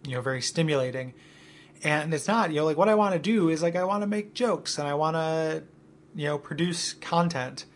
you 0.07 0.15
know 0.15 0.21
very 0.21 0.41
stimulating. 0.41 1.15
And 1.83 2.15
it's 2.15 2.29
not 2.29 2.51
you 2.51 2.57
know 2.57 2.65
like 2.65 2.77
what 2.77 2.89
i 2.89 2.95
want 2.95 3.15
to 3.15 3.19
do 3.19 3.49
is 3.49 3.63
like 3.63 3.77
i 3.77 3.85
want 3.85 4.03
to 4.03 4.07
make 4.07 4.33
jokes 4.35 4.79
and 4.79 4.89
i 4.89 4.95
want 4.95 5.17
to 5.17 5.63
you 6.15 6.27
know 6.27 6.39
produce 6.39 6.95
content. 6.95 7.67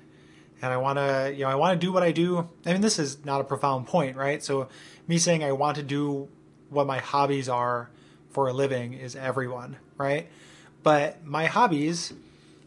And 0.61 0.73
i 0.73 0.77
want 0.77 0.99
to 0.99 1.33
you 1.35 1.45
know 1.45 1.51
i 1.51 1.55
want 1.55 1.79
to 1.79 1.87
do 1.87 1.93
what 1.93 2.03
i 2.03 2.13
do. 2.13 2.49
I 2.65 2.73
mean 2.73 2.81
this 2.81 2.99
is 2.99 3.25
not 3.25 3.41
a 3.41 3.45
profound 3.45 3.87
point 3.87 4.17
right? 4.17 4.43
So 4.43 4.69
me 5.07 5.19
saying 5.19 5.45
i 5.45 5.53
want 5.53 5.77
to 5.77 5.83
do 5.83 6.29
what 6.71 6.87
my 6.87 6.99
hobbies 6.99 7.49
are 7.49 7.91
for 8.31 8.49
a 8.49 8.53
living 8.53 8.95
is 8.95 9.17
everyone 9.17 9.77
right? 9.97 10.29
But 10.83 11.25
my 11.27 11.47
hobbies 11.47 12.13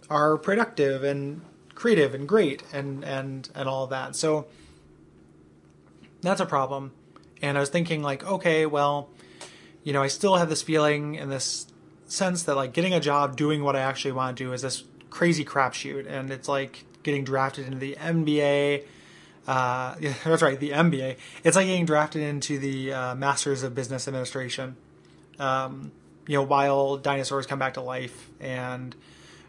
are 0.10 0.38
productive 0.38 1.04
and 1.04 1.42
creative 1.82 2.14
and 2.14 2.28
great 2.28 2.64
and 2.72 3.04
and 3.04 3.50
and 3.56 3.68
all 3.68 3.88
that 3.88 4.16
so 4.16 4.46
that's 6.22 6.40
a 6.40 6.46
problem 6.46 6.92
and 7.42 7.58
i 7.58 7.60
was 7.60 7.70
thinking 7.70 8.04
like 8.04 8.24
okay 8.26 8.66
well 8.66 9.10
you 9.84 9.94
know, 9.94 10.02
I 10.02 10.08
still 10.08 10.36
have 10.38 10.50
this 10.50 10.62
feeling 10.62 11.18
and 11.18 11.32
this 11.32 11.68
sense 12.06 12.44
that 12.44 12.56
like 12.56 12.74
getting 12.74 12.94
a 12.94 13.00
job 13.00 13.36
doing 13.36 13.64
what 13.64 13.76
I 13.76 13.80
actually 13.80 14.12
want 14.12 14.38
to 14.38 14.44
do 14.44 14.54
is 14.54 14.62
this 14.62 14.84
crazy 15.10 15.44
crapshoot, 15.44 16.08
and 16.08 16.32
it's 16.32 16.48
like 16.48 16.86
getting 17.04 17.24
drafted 17.24 17.66
into 17.66 17.80
the 17.80 17.96
NBA. 17.96 18.84
Uh, 19.48 19.96
that's 20.24 20.42
right, 20.42 20.60
the 20.60 20.72
MBA. 20.72 21.18
It's 21.44 21.56
like 21.56 21.66
getting 21.66 21.86
drafted 21.86 22.22
into 22.22 22.60
the 22.60 22.94
uh, 22.94 23.16
Masters 23.16 23.64
of 23.64 23.74
Business 23.74 24.08
Administration. 24.08 24.76
Um, 25.40 25.92
you 26.28 26.36
know, 26.36 26.44
while 26.44 26.98
dinosaurs 26.98 27.48
come 27.48 27.58
back 27.58 27.74
to 27.74 27.82
life 27.82 28.30
and 28.40 28.96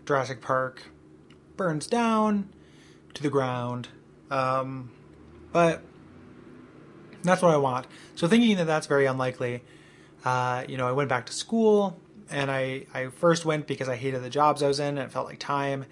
Jurassic 0.06 0.40
Park 0.40 0.82
burns 1.56 1.86
down 1.86 2.48
to 3.14 3.22
the 3.22 3.30
ground. 3.30 3.88
Um, 4.30 4.90
but 5.52 5.82
that's 7.22 7.42
what 7.42 7.52
I 7.52 7.56
want. 7.56 7.86
So 8.14 8.26
thinking 8.28 8.56
that 8.56 8.66
that's 8.66 8.86
very 8.86 9.06
unlikely, 9.06 9.62
uh, 10.24 10.64
you 10.68 10.76
know, 10.76 10.88
I 10.88 10.92
went 10.92 11.08
back 11.08 11.26
to 11.26 11.32
school 11.32 12.00
and 12.30 12.50
I, 12.50 12.86
I 12.94 13.08
first 13.08 13.44
went 13.44 13.66
because 13.66 13.88
I 13.88 13.96
hated 13.96 14.22
the 14.22 14.30
jobs 14.30 14.62
I 14.62 14.68
was 14.68 14.80
in 14.80 14.98
and 14.98 15.00
it 15.00 15.12
felt 15.12 15.26
like 15.26 15.38
time. 15.38 15.84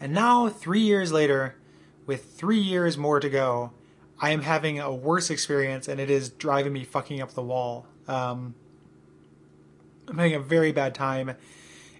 And 0.00 0.12
now, 0.12 0.48
three 0.48 0.80
years 0.80 1.10
later, 1.10 1.56
with 2.04 2.24
three 2.32 2.58
years 2.58 2.98
more 2.98 3.20
to 3.20 3.30
go, 3.30 3.72
I 4.20 4.30
am 4.30 4.42
having 4.42 4.78
a 4.78 4.94
worse 4.94 5.30
experience 5.30 5.88
and 5.88 6.00
it 6.00 6.10
is 6.10 6.28
driving 6.28 6.72
me 6.72 6.84
fucking 6.84 7.20
up 7.20 7.32
the 7.32 7.42
wall. 7.42 7.86
Um, 8.08 8.54
I'm 10.08 10.18
having 10.18 10.34
a 10.34 10.40
very 10.40 10.72
bad 10.72 10.94
time 10.94 11.32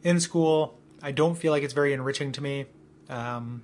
in 0.03 0.21
school. 0.21 0.79
I 1.03 1.13
don't 1.13 1.37
feel 1.37 1.53
like 1.53 1.63
it's 1.63 1.75
very 1.75 1.93
enriching 1.93 2.33
to 2.33 2.43
me. 2.43 2.67
Um, 3.09 3.63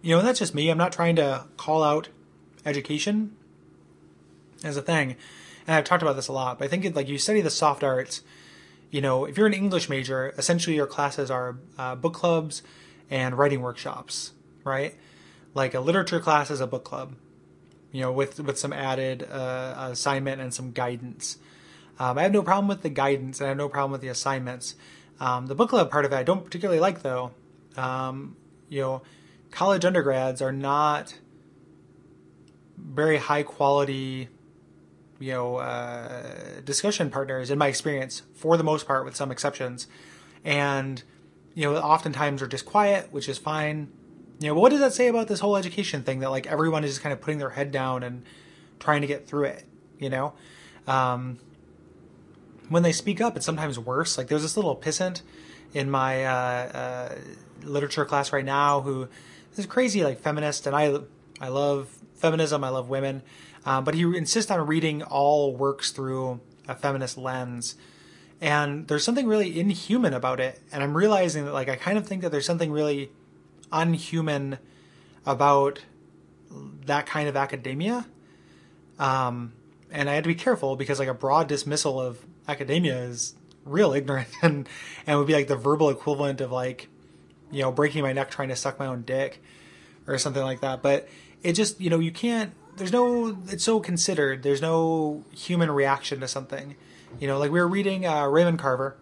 you 0.00 0.12
know, 0.12 0.18
and 0.18 0.26
that's 0.26 0.38
just 0.38 0.54
me. 0.54 0.68
I'm 0.70 0.78
not 0.78 0.92
trying 0.92 1.16
to 1.16 1.44
call 1.56 1.82
out 1.82 2.08
education 2.64 3.36
as 4.64 4.76
a 4.76 4.82
thing 4.82 5.16
and 5.66 5.76
I've 5.76 5.84
talked 5.84 6.02
about 6.02 6.16
this 6.16 6.28
a 6.28 6.32
lot, 6.32 6.58
but 6.58 6.64
I 6.64 6.68
think 6.68 6.84
it, 6.84 6.94
like 6.94 7.08
you 7.08 7.18
study 7.18 7.40
the 7.40 7.50
soft 7.50 7.84
arts, 7.84 8.22
you 8.90 9.00
know, 9.00 9.24
if 9.24 9.36
you're 9.36 9.46
an 9.46 9.54
English 9.54 9.88
major, 9.88 10.34
essentially 10.36 10.76
your 10.76 10.86
classes 10.86 11.30
are 11.30 11.58
uh, 11.78 11.94
book 11.94 12.14
clubs 12.14 12.62
and 13.10 13.36
writing 13.36 13.62
workshops, 13.62 14.32
right? 14.64 14.94
Like 15.54 15.74
a 15.74 15.80
literature 15.80 16.20
class 16.20 16.50
is 16.50 16.60
a 16.60 16.66
book 16.66 16.84
club, 16.84 17.14
you 17.90 18.00
know, 18.00 18.12
with 18.12 18.40
with 18.40 18.58
some 18.58 18.72
added 18.72 19.28
uh, 19.30 19.88
assignment 19.90 20.40
and 20.40 20.52
some 20.52 20.72
guidance. 20.72 21.38
Um, 21.98 22.18
I 22.18 22.22
have 22.22 22.32
no 22.32 22.42
problem 22.42 22.68
with 22.68 22.82
the 22.82 22.88
guidance, 22.88 23.38
and 23.38 23.46
I 23.46 23.48
have 23.48 23.58
no 23.58 23.68
problem 23.68 23.92
with 23.92 24.00
the 24.00 24.08
assignments. 24.08 24.74
Um, 25.20 25.46
the 25.46 25.54
book 25.54 25.70
club 25.70 25.90
part 25.90 26.04
of 26.04 26.12
it, 26.12 26.16
I 26.16 26.22
don't 26.22 26.44
particularly 26.44 26.80
like, 26.80 27.02
though. 27.02 27.32
Um, 27.76 28.36
you 28.72 28.80
know, 28.80 29.02
college 29.50 29.84
undergrads 29.84 30.40
are 30.40 30.50
not 30.50 31.18
very 32.78 33.18
high 33.18 33.42
quality 33.42 34.28
you 35.20 35.32
know 35.32 35.56
uh, 35.56 36.60
discussion 36.64 37.10
partners 37.10 37.50
in 37.50 37.58
my 37.58 37.68
experience 37.68 38.22
for 38.34 38.56
the 38.56 38.64
most 38.64 38.86
part 38.86 39.04
with 39.04 39.14
some 39.14 39.30
exceptions. 39.30 39.86
And 40.42 41.02
you 41.54 41.70
know 41.70 41.76
oftentimes 41.78 42.40
are 42.40 42.46
just 42.46 42.64
quiet 42.64 43.12
which 43.12 43.28
is 43.28 43.36
fine. 43.36 43.92
You 44.40 44.48
know 44.48 44.54
what 44.54 44.70
does 44.70 44.80
that 44.80 44.94
say 44.94 45.08
about 45.08 45.28
this 45.28 45.40
whole 45.40 45.56
education 45.56 46.02
thing 46.02 46.20
that 46.20 46.30
like 46.30 46.46
everyone 46.46 46.82
is 46.82 46.92
just 46.92 47.02
kind 47.02 47.12
of 47.12 47.20
putting 47.20 47.38
their 47.38 47.50
head 47.50 47.72
down 47.72 48.02
and 48.02 48.24
trying 48.80 49.02
to 49.02 49.06
get 49.06 49.28
through 49.28 49.44
it 49.44 49.64
you 49.98 50.08
know? 50.08 50.32
Um, 50.88 51.38
when 52.70 52.82
they 52.82 52.92
speak 52.92 53.20
up, 53.20 53.36
it's 53.36 53.44
sometimes 53.44 53.78
worse. 53.78 54.16
Like 54.16 54.28
there's 54.28 54.42
this 54.42 54.56
little 54.56 54.74
pissant 54.74 55.20
in 55.72 55.90
my 55.90 56.24
uh, 56.24 56.32
uh, 56.32 57.14
literature 57.62 58.04
class 58.04 58.32
right 58.32 58.44
now 58.44 58.80
who 58.82 59.08
is 59.56 59.66
crazy 59.66 60.02
like 60.04 60.20
feminist, 60.20 60.66
and 60.66 60.76
I 60.76 60.96
I 61.40 61.48
love 61.48 61.88
feminism. 62.14 62.64
I 62.64 62.68
love 62.68 62.88
women, 62.88 63.22
uh, 63.64 63.80
but 63.80 63.94
he 63.94 64.02
insists 64.02 64.50
on 64.50 64.66
reading 64.66 65.02
all 65.02 65.54
works 65.54 65.90
through 65.90 66.40
a 66.68 66.74
feminist 66.74 67.18
lens. 67.18 67.76
And 68.40 68.88
there's 68.88 69.04
something 69.04 69.28
really 69.28 69.58
inhuman 69.58 70.14
about 70.14 70.40
it. 70.40 70.60
And 70.72 70.82
I'm 70.82 70.96
realizing 70.96 71.44
that, 71.44 71.52
like, 71.52 71.68
I 71.68 71.76
kind 71.76 71.96
of 71.96 72.08
think 72.08 72.22
that 72.22 72.32
there's 72.32 72.44
something 72.44 72.72
really 72.72 73.12
unhuman 73.70 74.58
about 75.24 75.84
that 76.86 77.06
kind 77.06 77.28
of 77.28 77.36
academia. 77.36 78.06
Um, 78.98 79.52
and 79.92 80.10
I 80.10 80.14
had 80.14 80.24
to 80.24 80.28
be 80.28 80.34
careful 80.34 80.74
because, 80.74 80.98
like, 80.98 81.08
a 81.08 81.14
broad 81.14 81.46
dismissal 81.46 82.00
of 82.00 82.26
academia 82.48 82.98
is 82.98 83.36
real 83.64 83.92
ignorant 83.92 84.28
and, 84.42 84.68
and 85.06 85.18
would 85.18 85.26
be 85.26 85.34
like 85.34 85.48
the 85.48 85.56
verbal 85.56 85.90
equivalent 85.90 86.40
of, 86.40 86.52
like, 86.52 86.88
you 87.50 87.62
know, 87.62 87.70
breaking 87.70 88.02
my 88.02 88.12
neck 88.12 88.30
trying 88.30 88.48
to 88.48 88.56
suck 88.56 88.78
my 88.78 88.86
own 88.86 89.02
dick 89.02 89.42
or 90.06 90.18
something 90.18 90.42
like 90.42 90.60
that. 90.60 90.82
But 90.82 91.08
it 91.42 91.52
just, 91.52 91.80
you 91.80 91.90
know, 91.90 91.98
you 91.98 92.12
can't, 92.12 92.52
there's 92.76 92.92
no, 92.92 93.38
it's 93.48 93.64
so 93.64 93.80
considered. 93.80 94.42
There's 94.42 94.62
no 94.62 95.24
human 95.32 95.70
reaction 95.70 96.20
to 96.20 96.28
something. 96.28 96.76
You 97.20 97.28
know, 97.28 97.38
like 97.38 97.50
we 97.50 97.60
were 97.60 97.68
reading 97.68 98.06
uh, 98.06 98.26
Raymond 98.26 98.58
Carver. 98.58 98.96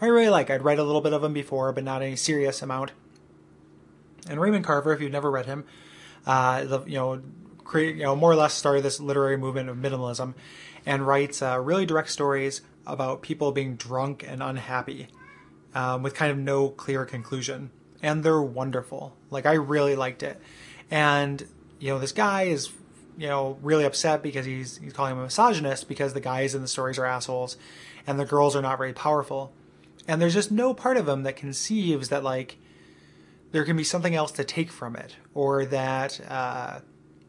I 0.00 0.06
really 0.06 0.28
like. 0.28 0.50
I'd 0.50 0.62
read 0.62 0.78
a 0.78 0.84
little 0.84 1.00
bit 1.00 1.14
of 1.14 1.24
him 1.24 1.32
before, 1.32 1.72
but 1.72 1.82
not 1.82 2.02
any 2.02 2.16
serious 2.16 2.60
amount. 2.60 2.92
And 4.28 4.40
Raymond 4.40 4.64
Carver, 4.64 4.92
if 4.92 5.00
you've 5.00 5.12
never 5.12 5.30
read 5.30 5.46
him, 5.46 5.64
uh, 6.26 6.64
the, 6.64 6.80
you 6.84 6.96
know, 6.96 7.22
create, 7.64 7.96
you 7.96 8.02
know, 8.02 8.14
more 8.14 8.32
or 8.32 8.36
less 8.36 8.52
started 8.52 8.82
this 8.82 9.00
literary 9.00 9.36
movement 9.36 9.68
of 9.68 9.76
minimalism, 9.76 10.34
and 10.84 11.06
writes 11.06 11.40
uh, 11.40 11.58
really 11.60 11.86
direct 11.86 12.10
stories 12.10 12.60
about 12.86 13.22
people 13.22 13.52
being 13.52 13.76
drunk 13.76 14.24
and 14.26 14.42
unhappy, 14.42 15.08
um, 15.74 16.02
with 16.02 16.14
kind 16.14 16.30
of 16.30 16.38
no 16.38 16.68
clear 16.68 17.04
conclusion. 17.04 17.70
And 18.02 18.22
they're 18.22 18.42
wonderful. 18.42 19.16
Like 19.30 19.46
I 19.46 19.54
really 19.54 19.96
liked 19.96 20.22
it. 20.22 20.40
And 20.90 21.46
you 21.78 21.88
know, 21.88 21.98
this 21.98 22.12
guy 22.12 22.44
is 22.44 22.70
you 23.16 23.28
know, 23.28 23.58
really 23.62 23.84
upset 23.84 24.22
because 24.22 24.44
he's 24.44 24.76
he's 24.78 24.92
calling 24.92 25.12
him 25.12 25.18
a 25.18 25.24
misogynist 25.24 25.88
because 25.88 26.12
the 26.12 26.20
guys 26.20 26.54
in 26.54 26.62
the 26.62 26.68
stories 26.68 26.98
are 26.98 27.06
assholes 27.06 27.56
and 28.06 28.18
the 28.20 28.24
girls 28.24 28.54
are 28.54 28.62
not 28.62 28.78
very 28.78 28.92
powerful. 28.92 29.52
And 30.06 30.20
there's 30.20 30.34
just 30.34 30.52
no 30.52 30.74
part 30.74 30.96
of 30.96 31.08
him 31.08 31.22
that 31.22 31.36
conceives 31.36 32.10
that 32.10 32.22
like 32.22 32.58
there 33.52 33.64
can 33.64 33.76
be 33.76 33.84
something 33.84 34.14
else 34.14 34.32
to 34.32 34.44
take 34.44 34.70
from 34.70 34.96
it 34.96 35.16
or 35.34 35.64
that 35.66 36.20
uh, 36.28 36.80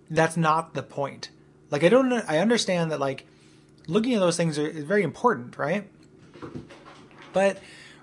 that's 0.10 0.36
not 0.36 0.74
the 0.74 0.84
point. 0.84 1.30
Like 1.72 1.84
I 1.84 1.90
don't 1.90 2.12
I 2.12 2.40
understand 2.40 2.92
that 2.92 3.00
like 3.00 3.26
looking 3.88 4.14
at 4.14 4.20
those 4.20 4.38
things 4.38 4.60
are, 4.60 4.68
is 4.68 4.84
very 4.84 5.04
important, 5.04 5.58
right? 5.58 5.90
But 7.34 7.60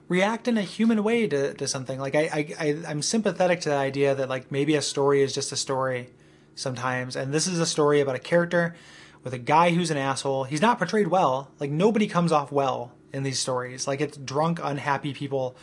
react 0.09 0.49
in 0.49 0.59
a 0.59 0.63
human 0.63 1.03
way 1.03 1.27
to, 1.27 1.55
to 1.55 1.69
something. 1.69 1.99
Like 1.99 2.15
I, 2.15 2.21
I, 2.21 2.55
I 2.59 2.83
I'm 2.89 3.03
sympathetic 3.03 3.61
to 3.63 3.71
the 3.71 3.77
idea 3.77 4.15
that 4.15 4.29
like 4.29 4.51
maybe 4.51 4.75
a 4.75 4.83
story 4.83 5.23
is 5.23 5.33
just 5.35 5.53
a 5.53 5.57
story 5.57 6.09
sometimes. 6.55 7.17
And 7.17 7.33
this 7.33 7.47
is 7.47 7.59
a 7.59 7.67
story 7.67 8.01
about 8.01 8.17
a 8.17 8.21
character 8.21 8.75
with 9.23 9.35
a 9.35 9.39
guy 9.39 9.71
who's 9.71 9.91
an 9.91 9.97
asshole. 9.97 10.45
He's 10.45 10.61
not 10.63 10.79
portrayed 10.79 11.09
well. 11.09 11.51
Like 11.59 11.71
nobody 11.71 12.07
comes 12.07 12.33
off 12.33 12.53
well 12.53 12.93
in 13.13 13.23
these 13.23 13.39
stories. 13.39 13.87
Like 13.87 14.01
it's 14.01 14.17
drunk, 14.17 14.61
unhappy 14.63 15.15
people 15.15 15.57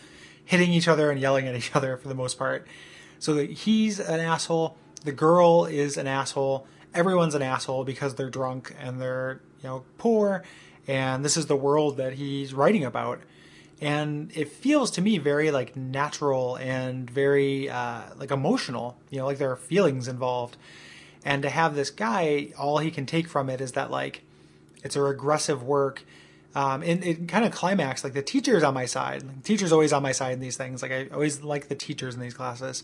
hitting 0.44 0.72
each 0.72 0.88
other 0.88 1.12
and 1.12 1.20
yelling 1.20 1.48
at 1.48 1.56
each 1.62 1.76
other 1.76 1.98
for 1.98 2.08
the 2.08 2.16
most 2.16 2.38
part. 2.38 2.68
So 3.20 3.46
he's 3.46 4.00
an 4.00 4.20
asshole. 4.20 4.78
The 5.04 5.12
girl 5.12 5.66
is 5.66 5.98
an 5.98 6.08
asshole. 6.08 6.68
Everyone's 6.94 7.36
an 7.36 7.42
asshole 7.42 7.84
because 7.84 8.16
they're 8.16 8.30
drunk 8.30 8.76
and 8.80 9.02
they're, 9.02 9.42
you 9.64 9.70
know, 9.70 9.84
poor. 9.98 10.44
And 10.88 11.24
this 11.24 11.38
is 11.38 11.46
the 11.46 11.56
world 11.56 11.98
that 11.98 12.14
he's 12.14 12.54
writing 12.54 12.84
about. 12.84 13.22
And 13.80 14.32
it 14.36 14.50
feels 14.50 14.92
to 14.92 15.02
me 15.02 15.18
very 15.18 15.52
like 15.52 15.76
natural 15.76 16.56
and 16.58 17.10
very 17.10 17.70
uh, 17.70 18.02
like 18.18 18.32
emotional. 18.32 18.98
You 19.10 19.20
know, 19.20 19.26
like 19.26 19.38
there 19.38 19.52
are 19.52 19.58
feelings 19.58 20.08
involved 20.08 20.58
and 21.24 21.44
to 21.44 21.50
have 21.50 21.76
this 21.76 21.90
guy, 21.90 22.50
all 22.58 22.80
he 22.80 22.92
can 22.92 23.06
take 23.06 23.28
from 23.28 23.50
it 23.50 23.62
is 23.62 23.74
that 23.74 23.92
like 23.92 24.22
it's 24.84 24.96
a 24.96 25.02
regressive 25.02 25.64
work. 25.64 26.04
Um, 26.54 26.84
and 26.84 27.04
it 27.04 27.28
kind 27.28 27.46
of 27.46 27.52
climax 27.52 28.04
like 28.04 28.14
the 28.14 28.22
teacher 28.22 28.58
is 28.58 28.64
on 28.64 28.74
my 28.74 28.86
side. 28.86 29.22
The 29.22 29.44
teacher's 29.44 29.72
always 29.72 29.94
on 29.94 30.04
my 30.04 30.12
side 30.12 30.34
in 30.34 30.40
these 30.40 30.58
things. 30.58 30.82
Like 30.82 30.92
I 30.92 31.08
always 31.14 31.44
like 31.44 31.68
the 31.68 31.76
teachers 31.76 32.16
in 32.16 32.22
these 32.22 32.34
classes. 32.34 32.84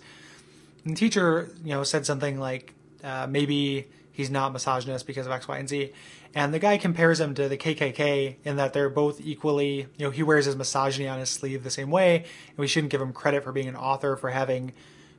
And 0.85 0.95
the 0.95 0.99
teacher, 0.99 1.51
you 1.63 1.71
know, 1.71 1.83
said 1.83 2.05
something 2.05 2.39
like 2.39 2.73
uh, 3.03 3.27
maybe 3.27 3.87
he's 4.17 4.31
not 4.31 4.51
misogynist 4.51 5.05
because 5.05 5.27
of 5.27 5.31
X, 5.31 5.47
Y, 5.47 5.59
and 5.59 5.69
Z. 5.69 5.93
And 6.33 6.51
the 6.51 6.57
guy 6.57 6.79
compares 6.79 7.19
him 7.19 7.35
to 7.35 7.47
the 7.47 7.55
KKK 7.55 8.37
in 8.43 8.55
that 8.55 8.73
they're 8.73 8.89
both 8.89 9.21
equally, 9.21 9.81
you 9.95 10.05
know, 10.05 10.09
he 10.09 10.23
wears 10.23 10.45
his 10.45 10.55
misogyny 10.55 11.07
on 11.07 11.19
his 11.19 11.29
sleeve 11.29 11.63
the 11.63 11.69
same 11.69 11.91
way, 11.91 12.17
and 12.17 12.57
we 12.57 12.65
shouldn't 12.65 12.89
give 12.89 12.99
him 12.99 13.13
credit 13.13 13.43
for 13.43 13.51
being 13.51 13.67
an 13.67 13.75
author 13.75 14.15
for 14.15 14.31
having 14.31 14.73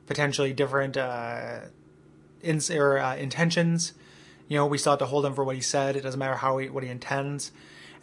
potentially 0.05 0.51
different 0.51 0.97
uh, 0.97 1.59
or, 2.71 2.99
uh, 2.99 3.15
intentions. 3.15 3.93
You 4.49 4.57
know, 4.57 4.65
we 4.65 4.77
still 4.77 4.91
have 4.91 4.99
to 4.99 5.05
hold 5.05 5.25
him 5.25 5.33
for 5.33 5.45
what 5.45 5.55
he 5.55 5.61
said. 5.61 5.95
It 5.95 6.01
doesn't 6.01 6.19
matter 6.19 6.35
how 6.35 6.57
he, 6.57 6.67
what 6.67 6.83
he 6.83 6.89
intends, 6.89 7.53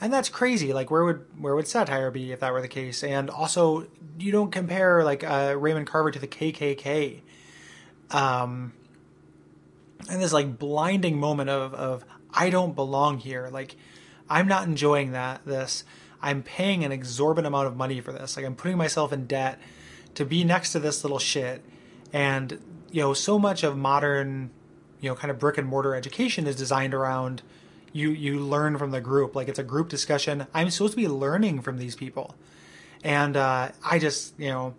and 0.00 0.10
that's 0.10 0.30
crazy. 0.30 0.72
Like, 0.72 0.90
where 0.90 1.04
would 1.04 1.26
where 1.38 1.54
would 1.54 1.68
satire 1.68 2.10
be 2.10 2.32
if 2.32 2.40
that 2.40 2.54
were 2.54 2.62
the 2.62 2.68
case? 2.68 3.04
And 3.04 3.28
also, 3.28 3.86
you 4.18 4.32
don't 4.32 4.50
compare 4.50 5.04
like 5.04 5.22
uh, 5.24 5.56
Raymond 5.58 5.88
Carver 5.88 6.10
to 6.10 6.18
the 6.18 6.26
KKK. 6.26 7.20
Um, 8.12 8.72
and 10.08 10.20
this 10.20 10.32
like 10.32 10.58
blinding 10.58 11.18
moment 11.18 11.50
of 11.50 11.74
of 11.74 12.04
I 12.32 12.50
don't 12.50 12.74
belong 12.74 13.18
here. 13.18 13.48
Like, 13.50 13.76
I'm 14.28 14.48
not 14.48 14.66
enjoying 14.66 15.12
that. 15.12 15.44
This 15.44 15.84
I'm 16.22 16.42
paying 16.42 16.84
an 16.84 16.92
exorbitant 16.92 17.46
amount 17.46 17.66
of 17.66 17.76
money 17.76 18.00
for 18.00 18.12
this. 18.12 18.36
Like, 18.36 18.46
I'm 18.46 18.56
putting 18.56 18.76
myself 18.76 19.12
in 19.12 19.26
debt 19.26 19.60
to 20.14 20.24
be 20.24 20.44
next 20.44 20.72
to 20.72 20.80
this 20.80 21.04
little 21.04 21.18
shit, 21.18 21.62
and 22.12 22.58
you 22.90 23.02
know, 23.02 23.14
so 23.14 23.38
much 23.38 23.62
of 23.62 23.76
modern, 23.76 24.50
you 25.00 25.10
know, 25.10 25.14
kind 25.14 25.30
of 25.30 25.38
brick 25.38 25.58
and 25.58 25.66
mortar 25.66 25.94
education 25.94 26.46
is 26.46 26.56
designed 26.56 26.94
around 26.94 27.42
you 27.96 28.10
you 28.10 28.38
learn 28.38 28.76
from 28.78 28.90
the 28.90 29.00
group. 29.00 29.34
Like 29.34 29.48
it's 29.48 29.58
a 29.58 29.64
group 29.64 29.88
discussion. 29.88 30.46
I'm 30.52 30.70
supposed 30.70 30.92
to 30.92 30.96
be 30.96 31.08
learning 31.08 31.62
from 31.62 31.78
these 31.78 31.96
people, 31.96 32.34
and 33.02 33.36
uh, 33.36 33.70
I 33.84 33.98
just 33.98 34.38
you 34.38 34.50
know 34.50 34.74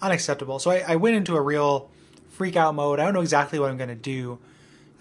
unacceptable. 0.00 0.58
So 0.58 0.70
I, 0.70 0.84
I, 0.88 0.96
went 0.96 1.16
into 1.16 1.36
a 1.36 1.40
real 1.40 1.90
freak 2.36 2.56
out 2.56 2.74
mode. 2.74 3.00
I 3.00 3.04
don't 3.04 3.14
know 3.14 3.20
exactly 3.20 3.58
what 3.58 3.70
I'm 3.70 3.76
going 3.76 3.88
to 3.88 3.94
do. 3.94 4.38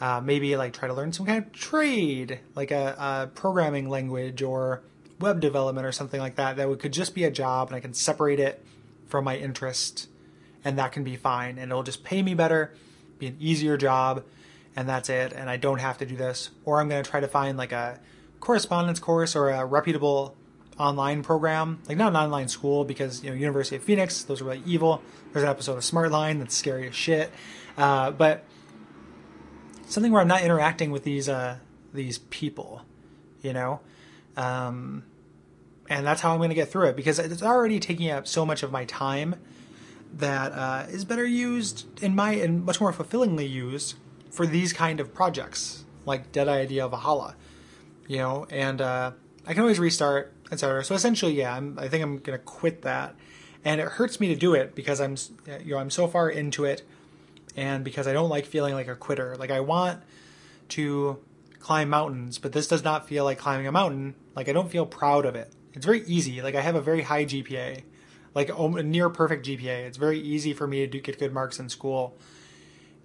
Uh, 0.02 0.22
maybe 0.22 0.58
like 0.58 0.74
try 0.74 0.88
to 0.88 0.94
learn 0.94 1.14
some 1.14 1.26
kind 1.26 1.46
of 1.46 1.52
trade, 1.54 2.40
like 2.54 2.72
a, 2.72 2.96
a, 3.00 3.28
programming 3.34 3.90
language 3.90 4.42
or 4.42 4.82
web 5.22 5.40
development 5.40 5.88
or 5.88 5.94
something 5.94 6.20
like 6.20 6.36
that. 6.36 6.58
That 6.58 6.68
would, 6.68 6.80
could 6.80 6.92
just 6.92 7.16
be 7.16 7.24
a 7.24 7.32
job, 7.32 7.70
and 7.70 7.78
I 7.78 7.80
can 7.80 7.94
separate 7.94 8.40
it 8.40 8.62
from 9.08 9.24
my 9.24 9.38
interest 9.38 10.10
and 10.66 10.80
that 10.80 10.92
can 10.92 11.04
be 11.04 11.16
fine. 11.16 11.58
And 11.60 11.72
it'll 11.72 11.84
just 11.84 12.04
pay 12.04 12.24
me 12.24 12.34
better, 12.34 12.74
be 13.20 13.28
an 13.28 13.38
easier 13.40 13.78
job, 13.78 14.24
and 14.76 14.90
that's 14.90 15.08
it. 15.10 15.32
And 15.32 15.50
I 15.50 15.56
don't 15.56 15.80
have 15.80 16.00
to 16.00 16.06
do 16.06 16.18
this. 16.18 16.50
Or 16.66 16.82
I'm 16.82 16.90
going 16.90 17.02
to 17.02 17.10
try 17.10 17.20
to 17.20 17.28
find 17.28 17.58
like 17.58 17.72
a 17.72 18.00
correspondence 18.40 19.00
course 19.00 19.36
or 19.36 19.52
a 19.52 19.64
reputable 19.64 20.36
online 20.78 21.24
program, 21.24 21.80
like 21.88 21.98
not 21.98 22.10
an 22.10 22.16
online 22.18 22.48
school 22.48 22.84
because 22.84 23.24
you 23.24 23.30
know 23.30 23.36
University 23.36 23.76
of 23.76 23.84
Phoenix, 23.84 24.24
those 24.24 24.42
are 24.42 24.46
really 24.46 24.62
evil. 24.66 25.02
There's 25.32 25.44
an 25.44 25.50
episode 25.50 25.78
of 25.78 25.84
Smartline 25.84 26.40
that's 26.40 26.56
scary 26.56 26.88
as 26.88 26.96
shit, 26.96 27.32
uh, 27.78 28.12
but 28.12 28.44
something 29.88 30.12
where 30.12 30.22
I'm 30.22 30.28
not 30.28 30.42
interacting 30.42 30.92
with 30.92 31.04
these 31.04 31.30
uh, 31.30 31.58
these 31.94 32.18
people, 32.18 32.84
you 33.42 33.54
know, 33.54 33.80
um, 34.36 35.04
and 35.90 36.06
that's 36.06 36.22
how 36.22 36.32
I'm 36.32 36.38
going 36.38 36.50
to 36.50 36.56
get 36.56 36.70
through 36.70 36.90
it 36.90 36.96
because 36.96 37.20
it's 37.20 37.44
already 37.44 37.80
taking 37.80 38.10
up 38.10 38.28
so 38.28 38.46
much 38.46 38.64
of 38.64 38.72
my 38.72 38.86
time 38.86 39.36
that 40.14 40.52
uh, 40.52 40.86
is 40.90 41.06
better 41.06 41.26
used 41.26 41.86
in 42.02 42.16
my 42.16 42.34
and 42.34 42.66
much 42.66 42.80
more 42.80 42.94
fulfillingly 42.94 43.46
used 43.46 43.96
for 44.32 44.46
these 44.46 44.74
kind 44.74 45.00
of 45.00 45.14
projects 45.14 45.86
like 46.06 46.32
Dead 46.32 46.48
Idea 46.48 46.86
of 46.86 46.92
Valhalla, 46.92 47.36
you 48.08 48.18
know, 48.18 48.46
and 48.50 48.82
uh, 48.82 49.12
I 49.48 49.54
can 49.54 49.62
always 49.62 49.80
restart, 49.80 50.34
etc. 50.52 50.84
So 50.84 50.96
essentially, 50.96 51.34
yeah, 51.34 51.56
I'm, 51.56 51.78
I 51.80 51.88
think 51.88 52.04
I'm 52.04 52.18
gonna 52.20 52.38
quit 52.38 52.82
that, 52.84 53.16
and 53.64 53.80
it 53.80 53.88
hurts 53.88 54.20
me 54.20 54.28
to 54.30 54.36
do 54.36 54.54
it 54.54 54.76
because 54.76 55.00
I'm, 55.00 55.16
you 55.64 55.72
know, 55.72 55.78
I'm 55.78 55.90
so 55.90 56.08
far 56.08 56.30
into 56.30 56.66
it, 56.66 56.84
and 57.56 57.84
because 57.84 58.08
I 58.08 58.14
don't 58.14 58.30
like 58.30 58.46
feeling 58.46 58.74
like 58.74 58.88
a 58.88 58.96
quitter. 58.96 59.36
Like 59.38 59.52
I 59.52 59.60
want 59.60 60.02
to 60.70 61.20
climb 61.60 61.90
mountains, 61.90 62.38
but 62.38 62.52
this 62.52 62.68
does 62.68 62.84
not 62.84 63.08
feel 63.08 63.24
like 63.24 63.38
climbing 63.38 63.68
a 63.68 63.72
mountain. 63.72 64.16
Like 64.36 64.50
I 64.50 64.54
don't 64.54 64.70
feel 64.70 64.86
proud 64.86 65.26
of 65.26 65.36
it. 65.36 65.52
It's 65.74 65.86
very 65.86 66.04
easy. 66.06 66.42
Like 66.42 66.56
I 66.56 66.62
have 66.62 66.76
a 66.76 66.82
very 66.82 67.02
high 67.02 67.26
GPA 67.26 67.84
like 68.36 68.52
a 68.56 68.84
near 68.84 69.10
perfect 69.10 69.48
GPA. 69.48 69.86
It's 69.86 69.98
very 69.98 70.20
easy 70.20 70.54
for 70.54 70.68
me 70.68 70.80
to 70.80 70.88
do, 70.88 71.00
get 71.00 71.18
good 71.18 71.34
marks 71.34 71.58
in 71.58 71.70
school. 71.70 72.16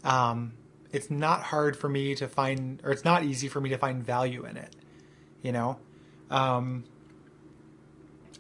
Um, 0.03 0.53
it's 0.93 1.09
not 1.09 1.45
hard 1.45 1.77
for 1.77 1.89
me 1.89 2.17
to 2.17 2.27
find, 2.27 2.81
or 2.85 2.91
it's 2.91 3.05
not 3.05 3.23
easy 3.23 3.47
for 3.47 3.61
me 3.61 3.71
to 3.71 3.79
find 3.79 4.05
value 4.05 4.45
in 4.45 4.57
it. 4.57 4.75
You 5.41 5.53
know, 5.53 5.79
um, 6.31 6.85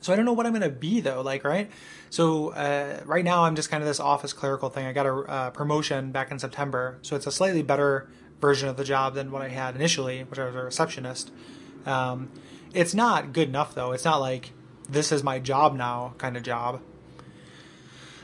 so 0.00 0.12
I 0.12 0.16
don't 0.16 0.24
know 0.24 0.32
what 0.32 0.46
I'm 0.46 0.52
going 0.52 0.62
to 0.62 0.70
be 0.70 1.00
though. 1.00 1.20
Like, 1.20 1.44
right? 1.44 1.70
So 2.08 2.50
uh, 2.50 3.00
right 3.04 3.24
now 3.24 3.44
I'm 3.44 3.54
just 3.54 3.70
kind 3.70 3.82
of 3.82 3.88
this 3.88 4.00
office 4.00 4.32
clerical 4.32 4.68
thing. 4.70 4.86
I 4.86 4.92
got 4.92 5.06
a 5.06 5.14
uh, 5.14 5.50
promotion 5.50 6.10
back 6.10 6.30
in 6.30 6.38
September, 6.38 6.98
so 7.02 7.16
it's 7.16 7.26
a 7.26 7.32
slightly 7.32 7.62
better 7.62 8.08
version 8.40 8.68
of 8.68 8.76
the 8.76 8.84
job 8.84 9.14
than 9.14 9.30
what 9.30 9.42
I 9.42 9.48
had 9.48 9.76
initially, 9.76 10.24
which 10.24 10.38
I 10.38 10.46
was 10.46 10.54
a 10.54 10.62
receptionist. 10.62 11.30
Um, 11.86 12.30
it's 12.72 12.94
not 12.94 13.32
good 13.32 13.48
enough 13.48 13.74
though. 13.74 13.92
It's 13.92 14.04
not 14.04 14.20
like 14.20 14.52
this 14.88 15.12
is 15.12 15.22
my 15.22 15.38
job 15.38 15.76
now 15.76 16.14
kind 16.18 16.36
of 16.36 16.42
job. 16.42 16.80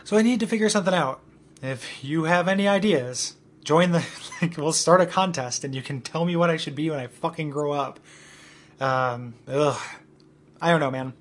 So 0.05 0.17
I 0.17 0.23
need 0.23 0.41
to 0.41 0.47
figure 0.47 0.69
something 0.69 0.95
out. 0.95 1.21
If 1.63 2.05
you 2.05 2.25
have 2.25 2.49
any 2.49 2.69
ideas, 2.69 3.37
join 3.65 3.93
the 3.93 4.05
like 4.43 4.57
we'll 4.57 4.73
start 4.73 5.01
a 5.01 5.07
contest 5.07 5.65
and 5.65 5.75
you 5.75 5.83
can 5.83 6.01
tell 6.01 6.25
me 6.25 6.37
what 6.37 6.51
I 6.51 6.57
should 6.57 6.75
be 6.75 6.91
when 6.91 6.99
I 6.99 7.07
fucking 7.07 7.51
grow 7.51 7.73
up. 7.73 8.01
Um, 8.81 9.35
ugh. 9.49 9.81
I 10.61 10.71
don't 10.71 10.81
know, 10.81 10.91
man. 10.91 11.13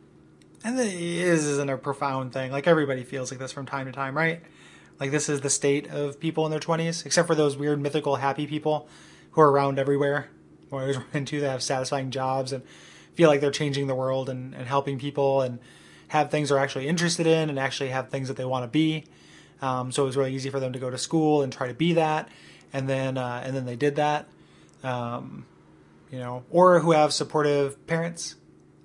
And 0.64 0.80
this 0.80 0.94
isn't 0.94 1.70
a 1.70 1.78
profound 1.78 2.34
thing. 2.34 2.52
Like 2.52 2.68
everybody 2.68 3.04
feels 3.04 3.32
like 3.32 3.40
this 3.40 3.52
from 3.52 3.66
time 3.66 3.86
to 3.86 3.92
time, 3.92 4.18
right? 4.18 4.42
Like 5.00 5.12
this 5.12 5.30
is 5.30 5.42
the 5.42 5.50
state 5.50 5.88
of 5.88 6.20
people 6.20 6.46
in 6.46 6.52
their 6.52 6.60
twenties, 6.60 7.06
except 7.06 7.28
for 7.28 7.36
those 7.36 7.58
weird 7.58 7.80
mythical 7.80 8.16
happy 8.16 8.48
people 8.48 8.88
who 9.32 9.42
are 9.42 9.52
around 9.52 9.78
everywhere. 9.78 10.30
Who 10.70 10.78
I 10.78 10.82
always 10.82 10.98
run 10.98 11.06
into 11.14 11.42
that 11.42 11.52
have 11.52 11.64
satisfying 11.64 12.12
jobs 12.12 12.52
and 12.52 12.64
feel 13.14 13.30
like 13.30 13.42
they're 13.42 13.52
changing 13.52 13.88
the 13.88 13.96
world 13.96 14.30
and, 14.30 14.56
and 14.56 14.68
helping 14.68 14.98
people 14.98 15.42
and 15.42 15.60
have 16.08 16.32
things 16.32 16.50
they're 16.50 16.58
actually 16.58 16.88
interested 16.88 17.28
in 17.28 17.50
and 17.50 17.60
actually 17.60 17.90
have 17.90 18.10
things 18.10 18.28
that 18.28 18.38
they 18.38 18.46
want 18.46 18.64
to 18.64 18.68
be. 18.68 19.04
Um, 19.62 19.92
so 19.92 20.04
it 20.04 20.06
was 20.08 20.18
really 20.18 20.34
easy 20.34 20.50
for 20.50 20.60
them 20.60 20.74
to 20.74 20.80
go 20.80 20.90
to 20.90 20.98
school 20.98 21.42
and 21.42 21.52
try 21.52 21.68
to 21.68 21.74
be 21.74 21.94
that, 21.94 22.30
and 22.74 22.90
then 22.90 23.18
uh, 23.18 23.42
and 23.46 23.56
then 23.56 23.66
they 23.66 23.76
did 23.76 23.96
that. 23.98 24.28
Um, 24.84 25.46
you 26.16 26.22
know, 26.22 26.46
or 26.50 26.80
who 26.80 26.94
have 26.94 27.12
supportive 27.12 27.86
parents, 27.88 28.36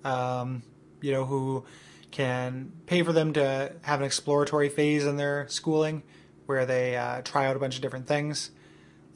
um, 0.02 0.64
you 1.00 1.12
know, 1.12 1.24
who 1.24 1.64
can 2.10 2.72
pay 2.86 3.04
for 3.04 3.12
them 3.12 3.34
to 3.34 3.72
have 3.82 4.00
an 4.00 4.06
exploratory 4.06 4.68
phase 4.68 5.06
in 5.06 5.16
their 5.16 5.46
schooling 5.46 6.02
where 6.46 6.66
they 6.66 6.96
uh, 6.96 7.22
try 7.22 7.46
out 7.46 7.54
a 7.54 7.60
bunch 7.60 7.76
of 7.76 7.82
different 7.82 8.08
things. 8.08 8.50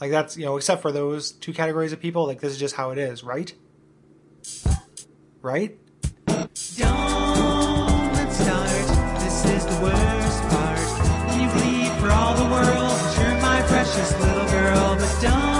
Like 0.00 0.12
that's 0.12 0.36
you 0.36 0.44
know, 0.44 0.56
except 0.56 0.80
for 0.80 0.92
those 0.92 1.32
two 1.32 1.52
categories 1.52 1.92
of 1.92 1.98
people, 1.98 2.24
like 2.24 2.40
this 2.40 2.52
is 2.52 2.58
just 2.58 2.76
how 2.76 2.92
it 2.92 2.98
is, 2.98 3.24
right? 3.24 3.52
Right? 5.42 5.76
Don't 15.20 15.53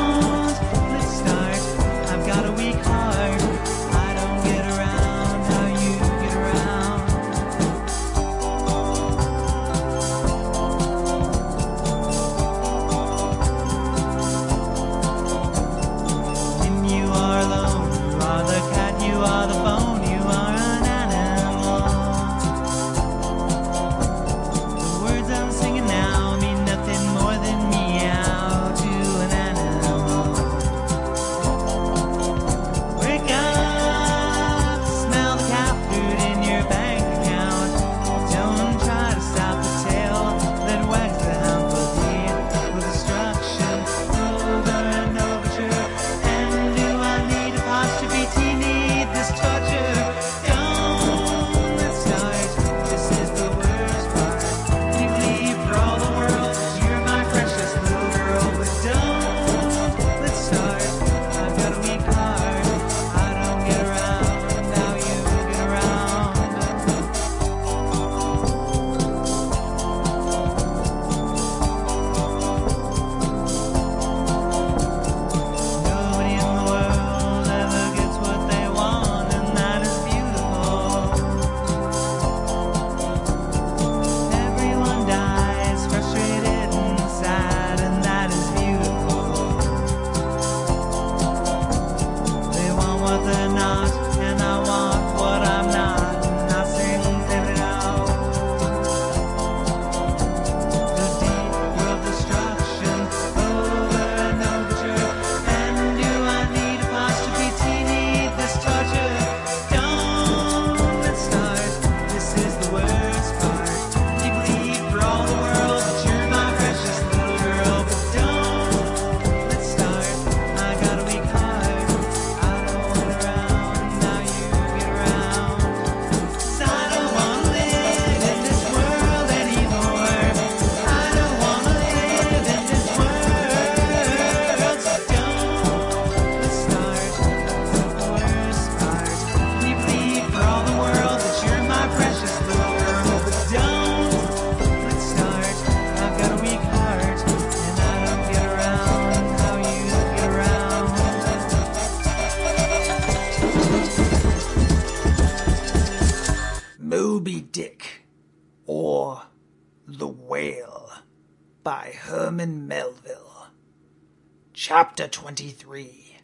Chapter 164.57 165.09
23 165.09 166.19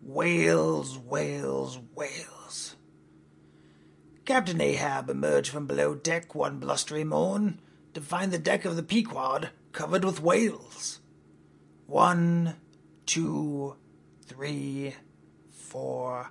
Whales, 0.00 0.96
Whales, 0.96 1.80
Whales. 1.92 2.76
Captain 4.24 4.60
Ahab 4.60 5.10
emerged 5.10 5.50
from 5.50 5.66
below 5.66 5.96
deck 5.96 6.36
one 6.36 6.60
blustery 6.60 7.02
morn 7.02 7.60
to 7.94 8.00
find 8.00 8.30
the 8.30 8.38
deck 8.38 8.64
of 8.64 8.76
the 8.76 8.84
Pequod 8.84 9.50
covered 9.72 10.04
with 10.04 10.22
whales. 10.22 11.00
One, 11.86 12.54
two, 13.06 13.74
three, 14.24 14.94
four, 15.50 16.30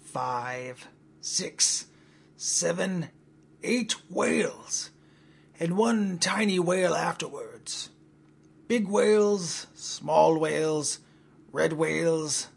five, 0.00 0.88
six, 1.20 1.88
seven, 2.38 3.10
eight 3.62 3.94
whales, 4.08 4.88
and 5.60 5.76
one 5.76 6.18
tiny 6.18 6.58
whale 6.58 6.94
afterwards. 6.94 7.51
Big 8.72 8.88
whales, 8.88 9.66
small 9.74 10.38
whales, 10.38 11.00
red 11.52 11.74
whales, 11.74 12.48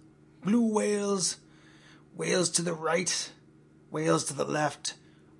blue 0.41 0.65
whales, 0.65 1.35
whales 2.15 2.49
to 2.51 2.61
the 2.61 2.71
right, 2.71 3.31
whales 3.91 4.23
to 4.23 4.33
the 4.33 4.45
left, 4.45 4.93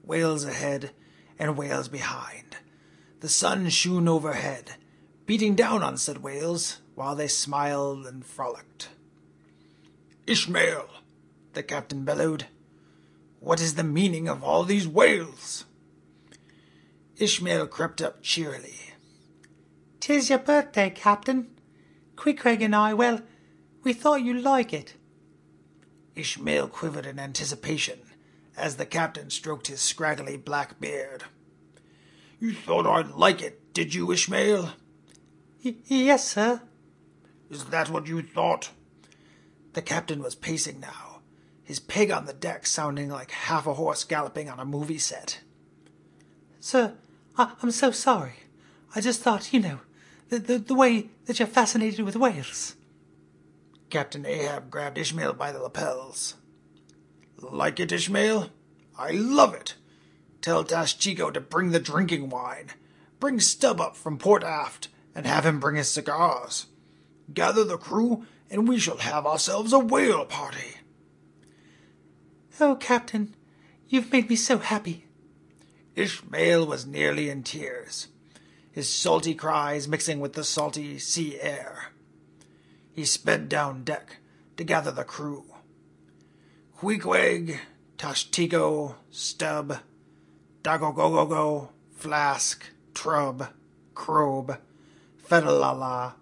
whales 0.04 0.44
ahead, 0.44 0.92
and 1.40 1.56
whales 1.56 1.88
behind. 1.88 2.58
The 3.22 3.30
sun 3.30 3.70
shone 3.70 4.10
overhead, 4.10 4.72
beating 5.26 5.56
down 5.56 5.82
on 5.82 5.96
said 5.96 6.22
whales 6.22 6.82
while 6.94 7.16
they 7.16 7.30
smiled 7.30 8.06
and 8.06 8.26
frolicked. 8.26 8.90
Ishmael, 10.28 10.90
the 11.54 11.64
captain 11.64 12.04
bellowed, 12.04 12.48
what 13.40 13.62
is 13.62 13.76
the 13.76 13.84
meaning 13.86 14.28
of 14.28 14.44
all 14.44 14.66
these 14.66 14.90
whales? 14.90 15.64
Ishmael 17.16 17.68
crept 17.68 18.02
up 18.02 18.22
cheerily. 18.22 18.85
Tis 20.06 20.30
your 20.30 20.38
birthday, 20.38 20.92
Captain. 20.92 21.48
Queequeg 22.16 22.62
and 22.62 22.76
I, 22.76 22.94
well, 22.94 23.22
we 23.82 23.92
thought 23.92 24.22
you'd 24.22 24.44
like 24.44 24.72
it. 24.72 24.94
Ishmael 26.16 26.68
quivered 26.68 27.08
in 27.08 27.18
anticipation 27.18 28.02
as 28.56 28.76
the 28.76 28.86
captain 28.86 29.32
stroked 29.32 29.66
his 29.66 29.82
scraggly 29.82 30.38
black 30.38 30.80
beard. 30.80 31.24
You 32.40 32.54
thought 32.54 32.86
I'd 32.86 33.16
like 33.16 33.42
it, 33.42 33.74
did 33.74 33.96
you, 33.96 34.12
Ishmael? 34.12 34.74
Y- 35.64 35.78
yes, 35.86 36.28
sir. 36.28 36.62
Is 37.50 37.66
that 37.66 37.90
what 37.90 38.06
you 38.06 38.22
thought? 38.22 38.70
The 39.74 39.82
captain 39.82 40.22
was 40.22 40.36
pacing 40.36 40.80
now, 40.80 41.22
his 41.64 41.80
pig 41.80 42.12
on 42.12 42.28
the 42.28 42.34
deck 42.34 42.68
sounding 42.68 43.10
like 43.10 43.32
half 43.32 43.66
a 43.66 43.74
horse 43.74 44.04
galloping 44.04 44.52
on 44.52 44.60
a 44.60 44.66
movie 44.66 45.00
set. 45.00 45.40
Sir, 46.60 46.94
I- 47.40 47.54
I'm 47.64 47.72
so 47.72 47.90
sorry. 47.90 48.36
I 48.96 49.02
just 49.02 49.22
thought, 49.22 49.52
you 49.52 49.60
know, 49.60 49.80
the, 50.30 50.40
the, 50.40 50.58
the 50.58 50.76
way 50.76 51.10
that 51.26 51.40
you're 51.40 51.48
fascinated 51.48 52.06
with 52.06 52.16
whales. 52.16 52.76
Captain 53.90 54.26
Ahab 54.26 54.70
grabbed 54.70 54.98
Ishmael 54.98 55.34
by 55.34 55.52
the 55.52 55.62
lapels. 55.62 56.36
Like 57.38 57.80
it, 57.80 57.92
Ishmael? 57.92 58.50
I 58.98 59.12
love 59.12 59.54
it. 59.54 59.76
Tell 60.42 60.64
Tashtego 60.64 61.32
to 61.32 61.40
bring 61.40 61.72
the 61.72 61.80
drinking 61.80 62.30
wine. 62.30 62.68
Bring 63.20 63.40
Stubb 63.40 63.80
up 63.80 63.96
from 63.96 64.18
port 64.18 64.44
aft, 64.44 64.90
and 65.14 65.26
have 65.26 65.46
him 65.46 65.60
bring 65.60 65.76
his 65.76 65.90
cigars. 65.90 66.68
Gather 67.34 67.64
the 67.64 67.78
crew, 67.78 68.26
and 68.50 68.68
we 68.68 68.78
shall 68.78 68.98
have 68.98 69.26
ourselves 69.26 69.74
a 69.74 69.80
whale 69.80 70.26
party. 70.26 70.76
Oh, 72.60 72.76
Captain, 72.76 73.36
you've 73.88 74.12
made 74.12 74.30
me 74.30 74.36
so 74.36 74.58
happy. 74.58 75.06
Ishmael 75.96 76.66
was 76.66 76.86
nearly 76.86 77.30
in 77.30 77.44
tears, 77.44 78.08
his 78.76 78.90
salty 78.90 79.34
cries 79.34 79.88
mixing 79.88 80.20
with 80.20 80.34
the 80.34 80.44
salty 80.44 81.00
sea 81.00 81.40
air. 81.40 81.94
He 82.92 83.06
sped 83.06 83.48
down 83.48 83.86
deck 83.86 84.18
to 84.58 84.66
gather 84.66 84.92
the 84.92 85.06
crew. 85.06 85.46
Queequeg, 86.82 87.58
Tashtego, 87.98 88.96
Stubb, 89.10 89.78
Dagogogogo, 90.62 91.70
Flask, 91.96 92.66
Trub, 92.94 93.48
Crobe, 93.94 94.58
Fedalala, 95.26 96.16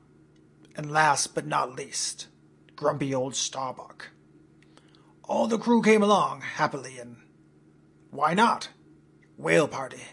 and 0.78 0.92
last 0.92 1.34
but 1.34 1.48
not 1.48 1.76
least, 1.76 2.28
grumpy 2.76 3.16
old 3.16 3.36
Starbuck. 3.36 4.10
All 5.24 5.48
the 5.48 5.58
crew 5.58 5.82
came 5.82 6.04
along 6.04 6.42
happily, 6.42 7.00
and 7.00 7.18
why 8.12 8.36
not? 8.36 8.70
Whale 9.38 9.68
party. 9.68 10.04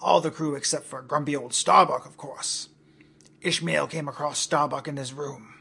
All 0.00 0.20
the 0.20 0.30
crew 0.30 0.54
except 0.54 0.86
for 0.86 1.02
grumpy 1.02 1.34
old 1.36 1.52
Starbuck, 1.52 2.06
of 2.06 2.16
course. 2.16 2.68
Ishmael 3.40 3.86
came 3.86 4.08
across 4.08 4.38
Starbuck 4.38 4.88
in 4.88 4.96
his 4.96 5.12
room. 5.12 5.54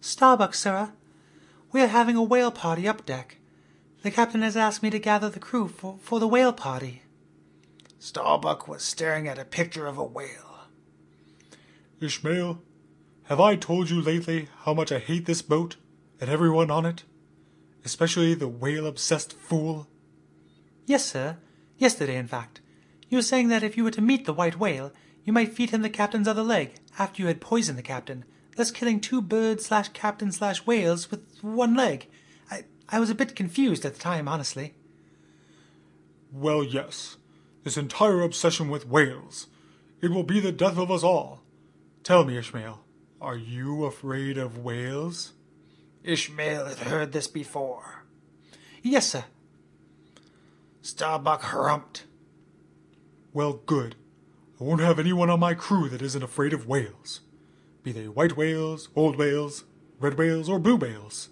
Starbuck, 0.00 0.54
sir, 0.54 0.92
we 1.72 1.82
are 1.82 1.88
having 1.88 2.16
a 2.16 2.22
whale 2.22 2.50
party 2.50 2.86
up 2.86 3.04
deck. 3.04 3.38
The 4.02 4.10
captain 4.10 4.42
has 4.42 4.56
asked 4.56 4.82
me 4.82 4.90
to 4.90 4.98
gather 4.98 5.28
the 5.28 5.40
crew 5.40 5.68
for, 5.68 5.98
for 6.00 6.20
the 6.20 6.28
whale 6.28 6.52
party. 6.52 7.02
Starbuck 7.98 8.68
was 8.68 8.82
staring 8.82 9.26
at 9.26 9.38
a 9.38 9.44
picture 9.44 9.86
of 9.86 9.98
a 9.98 10.04
whale. 10.04 10.68
Ishmael, 12.00 12.62
have 13.24 13.40
I 13.40 13.56
told 13.56 13.90
you 13.90 14.00
lately 14.00 14.48
how 14.60 14.72
much 14.72 14.92
I 14.92 15.00
hate 15.00 15.26
this 15.26 15.42
boat 15.42 15.76
and 16.20 16.30
everyone 16.30 16.70
on 16.70 16.86
it? 16.86 17.02
Especially 17.84 18.34
the 18.34 18.48
whale 18.48 18.86
obsessed 18.86 19.32
fool? 19.32 19.88
Yes, 20.86 21.04
sir. 21.04 21.36
Yesterday, 21.76 22.16
in 22.16 22.28
fact. 22.28 22.60
You 23.08 23.18
were 23.18 23.22
saying 23.22 23.48
that 23.48 23.62
if 23.62 23.76
you 23.76 23.84
were 23.84 23.90
to 23.90 24.00
meet 24.00 24.26
the 24.26 24.32
white 24.32 24.58
whale, 24.58 24.92
you 25.24 25.32
might 25.32 25.52
feed 25.52 25.70
him 25.70 25.82
the 25.82 25.90
captain's 25.90 26.28
other 26.28 26.42
leg 26.42 26.74
after 26.98 27.22
you 27.22 27.28
had 27.28 27.40
poisoned 27.40 27.78
the 27.78 27.82
captain, 27.82 28.24
thus 28.56 28.70
killing 28.70 29.00
two 29.00 29.22
birds 29.22 29.66
slash 29.66 29.88
captain 29.90 30.32
slash 30.32 30.66
whales 30.66 31.10
with 31.10 31.22
one 31.42 31.74
leg. 31.74 32.08
I, 32.50 32.64
I 32.88 33.00
was 33.00 33.10
a 33.10 33.14
bit 33.14 33.36
confused 33.36 33.84
at 33.84 33.94
the 33.94 34.00
time, 34.00 34.28
honestly. 34.28 34.74
Well, 36.32 36.62
yes. 36.62 37.16
This 37.64 37.76
entire 37.76 38.22
obsession 38.22 38.68
with 38.68 38.88
whales. 38.88 39.46
It 40.00 40.10
will 40.10 40.22
be 40.22 40.40
the 40.40 40.52
death 40.52 40.78
of 40.78 40.90
us 40.90 41.02
all. 41.02 41.42
Tell 42.02 42.24
me, 42.24 42.38
Ishmael, 42.38 42.80
are 43.20 43.36
you 43.36 43.84
afraid 43.84 44.38
of 44.38 44.58
whales? 44.58 45.32
Ishmael 46.04 46.66
had 46.66 46.78
heard 46.78 47.12
this 47.12 47.26
before. 47.26 48.04
Yes, 48.82 49.10
sir. 49.10 49.24
Starbuck 50.80 51.42
harumphed. 51.42 52.04
Well, 53.38 53.60
good. 53.66 53.94
I 54.60 54.64
won't 54.64 54.80
have 54.80 54.98
anyone 54.98 55.30
on 55.30 55.38
my 55.38 55.54
crew 55.54 55.88
that 55.90 56.02
isn't 56.02 56.24
afraid 56.24 56.52
of 56.52 56.66
whales. 56.66 57.20
Be 57.84 57.92
they 57.92 58.08
white 58.08 58.36
whales, 58.36 58.88
old 58.96 59.14
whales, 59.14 59.62
red 60.00 60.18
whales, 60.18 60.48
or 60.48 60.58
blue 60.58 60.74
whales. 60.74 61.28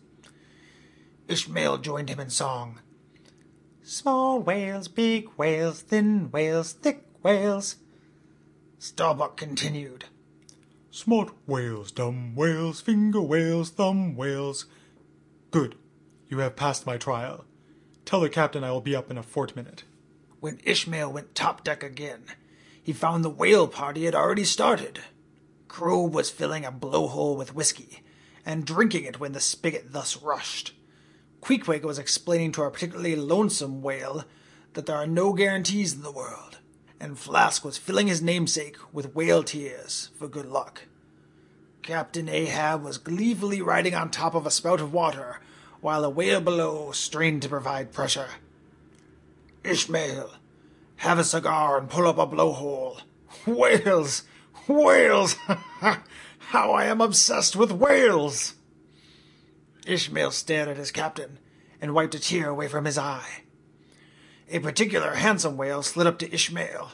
Ishmael 1.27 1.79
joined 1.79 2.09
him 2.09 2.21
in 2.21 2.31
song. 2.31 2.79
Small 3.83 4.39
whales, 4.39 4.87
big 4.87 5.31
whales, 5.37 5.83
thin 5.83 6.31
whales, 6.31 6.75
thick 6.75 7.03
whales. 7.25 7.75
Starbuck 8.79 9.37
continued. 9.37 10.05
Smart 10.93 11.33
whales, 11.45 11.91
dumb 11.91 12.37
whales, 12.37 12.81
finger 12.81 13.21
whales, 13.21 13.71
thumb 13.71 14.15
whales. 14.15 14.67
Good. 15.51 15.75
You 16.29 16.39
have 16.39 16.55
passed 16.55 16.87
my 16.87 16.99
trial. 16.99 17.47
Tell 18.05 18.21
the 18.21 18.29
captain 18.29 18.63
I 18.63 18.71
will 18.71 18.81
be 18.81 18.95
up 18.95 19.11
in 19.11 19.19
a 19.19 19.25
fortminute. 19.25 19.83
When 20.41 20.61
Ishmael 20.65 21.13
went 21.13 21.35
top 21.35 21.65
deck 21.65 21.83
again, 21.83 22.25
he 22.83 22.93
found 22.93 23.25
the 23.25 23.31
whale 23.31 23.67
party 23.67 24.05
had 24.05 24.15
already 24.15 24.45
started. 24.45 25.01
Crow 25.67 26.03
was 26.03 26.31
filling 26.31 26.65
a 26.65 26.71
blowhole 26.73 27.37
with 27.37 27.55
whiskey 27.55 28.03
and 28.45 28.65
drinking 28.65 29.05
it 29.05 29.19
when 29.19 29.33
the 29.33 29.41
spigot 29.41 29.93
thus 29.93 30.23
rushed. 30.23 30.73
Queequeg 31.41 31.85
was 31.85 31.99
explaining 31.99 32.53
to 32.53 32.63
our 32.63 32.71
particularly 32.71 33.17
lonesome 33.17 33.83
whale 33.83 34.25
that 34.75 34.87
there 34.87 34.97
are 34.97 35.07
no 35.07 35.33
guarantees 35.33 35.95
in 35.95 36.03
the 36.03 36.13
world, 36.13 36.59
and 37.01 37.19
Flask 37.19 37.65
was 37.65 37.79
filling 37.79 38.07
his 38.07 38.23
namesake 38.23 38.77
with 38.93 39.15
whale 39.15 39.43
tears 39.43 40.11
for 40.19 40.29
good 40.29 40.47
luck. 40.47 40.83
Captain 41.83 42.29
Ahab 42.29 42.83
was 42.83 42.99
gleefully 42.99 43.61
riding 43.61 43.95
on 43.95 44.11
top 44.11 44.35
of 44.35 44.47
a 44.47 44.51
spout 44.51 44.81
of 44.81 44.93
water, 44.93 45.41
while 45.81 46.05
a 46.05 46.11
whale 46.11 46.41
below 46.41 46.93
strained 46.93 47.43
to 47.43 47.49
provide 47.49 47.93
pressure. 47.93 48.29
Ishmael, 49.67 50.31
have 50.97 51.19
a 51.19 51.25
cigar 51.25 51.79
and 51.79 51.91
pull 51.91 52.07
up 52.07 52.19
a 52.19 52.27
blowhole. 52.27 53.01
Whales! 53.47 54.23
Whales! 54.69 55.35
How 56.39 56.73
I 56.73 56.85
am 56.85 57.01
obsessed 57.01 57.57
with 57.57 57.73
whales! 57.73 58.55
Ishmael 59.87 60.31
stared 60.31 60.69
at 60.69 60.77
his 60.77 60.91
captain 60.91 61.39
and 61.81 61.95
wiped 61.95 62.15
a 62.15 62.19
tear 62.19 62.49
away 62.49 62.69
from 62.69 62.85
his 62.85 62.99
eye. 62.99 63.43
A 64.51 64.59
particular 64.61 65.15
handsome 65.15 65.57
whale 65.57 65.83
slid 65.83 66.07
up 66.07 66.19
to 66.21 66.33
Ishmael. 66.33 66.93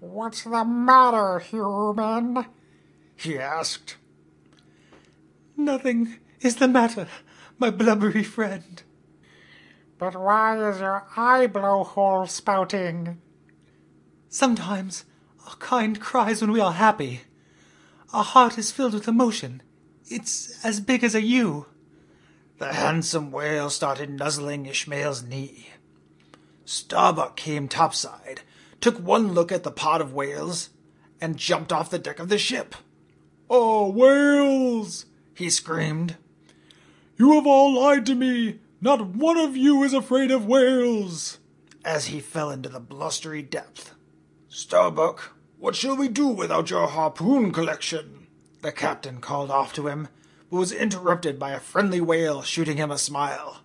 What's 0.00 0.44
the 0.44 0.64
matter, 0.64 1.38
human? 1.38 2.46
He 3.16 3.38
asked. 3.38 3.96
Nothing 5.56 6.18
is 6.40 6.56
the 6.56 6.68
matter, 6.68 7.08
my 7.58 7.70
blubbery 7.70 8.22
friend. 8.22 8.82
But 9.98 10.14
why 10.14 10.56
is 10.68 10.80
your 10.80 11.04
eye 11.16 11.48
blowhole 11.48 12.28
spouting? 12.28 13.20
Sometimes 14.28 15.04
our 15.46 15.56
kind 15.56 16.00
cries 16.00 16.40
when 16.40 16.52
we 16.52 16.60
are 16.60 16.72
happy. 16.72 17.22
Our 18.12 18.24
heart 18.24 18.56
is 18.58 18.70
filled 18.70 18.94
with 18.94 19.08
emotion. 19.08 19.62
It's 20.06 20.64
as 20.64 20.80
big 20.80 21.02
as 21.02 21.14
a 21.14 21.22
U. 21.22 21.66
The 22.58 22.72
handsome 22.72 23.30
whale 23.30 23.70
started 23.70 24.10
nuzzling 24.10 24.66
Ishmael's 24.66 25.22
knee. 25.22 25.70
Starbuck 26.64 27.36
came 27.36 27.66
topside, 27.66 28.42
took 28.80 28.98
one 28.98 29.32
look 29.32 29.50
at 29.50 29.62
the 29.62 29.70
pod 29.70 30.00
of 30.00 30.12
whales, 30.12 30.70
and 31.20 31.36
jumped 31.36 31.72
off 31.72 31.90
the 31.90 31.98
deck 31.98 32.18
of 32.18 32.28
the 32.28 32.38
ship. 32.38 32.74
Oh, 33.50 33.90
whales! 33.90 35.06
He 35.34 35.50
screamed. 35.50 36.16
You 37.16 37.32
have 37.34 37.46
all 37.46 37.80
lied 37.80 38.06
to 38.06 38.14
me! 38.14 38.60
Not 38.80 39.06
one 39.06 39.36
of 39.36 39.56
you 39.56 39.82
is 39.82 39.92
afraid 39.92 40.30
of 40.30 40.46
whales! 40.46 41.38
as 41.84 42.06
he 42.06 42.20
fell 42.20 42.50
into 42.50 42.68
the 42.68 42.80
blustery 42.80 43.42
depth. 43.42 43.94
Starbuck, 44.48 45.32
what 45.58 45.74
shall 45.74 45.96
we 45.96 46.08
do 46.08 46.28
without 46.28 46.70
your 46.70 46.86
harpoon 46.86 47.50
collection? 47.50 48.26
The 48.60 48.72
captain 48.72 49.20
called 49.20 49.50
off 49.50 49.72
to 49.74 49.86
him, 49.86 50.08
but 50.50 50.58
was 50.58 50.72
interrupted 50.72 51.38
by 51.38 51.52
a 51.52 51.60
friendly 51.60 52.00
whale 52.00 52.42
shooting 52.42 52.76
him 52.76 52.90
a 52.90 52.98
smile. 52.98 53.62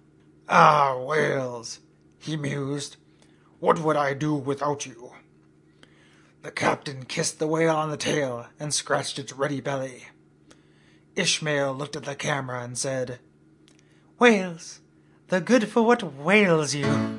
Ah, 0.48 0.98
whales, 0.98 1.80
he 2.20 2.38
mused. 2.38 2.98
What 3.60 3.80
would 3.80 3.98
I 3.98 4.14
do 4.14 4.34
without 4.34 4.86
you? 4.86 5.12
The 6.42 6.52
captain 6.52 7.06
kissed 7.06 7.40
the 7.40 7.48
whale 7.48 7.76
on 7.76 7.90
the 7.90 7.98
tail 7.98 8.48
and 8.60 8.74
scratched 8.74 9.20
its 9.20 9.34
ruddy 9.34 9.62
belly. 9.62 10.08
Ishmael 11.16 11.74
looked 11.74 11.96
at 11.96 12.04
the 12.04 12.16
camera 12.16 12.64
and 12.64 12.78
said, 12.78 13.20
Whales, 14.20 14.82
they're 15.34 15.42
good 15.42 15.68
for 15.68 15.82
what 15.82 16.04
whales 16.04 16.76
you. 16.76 17.13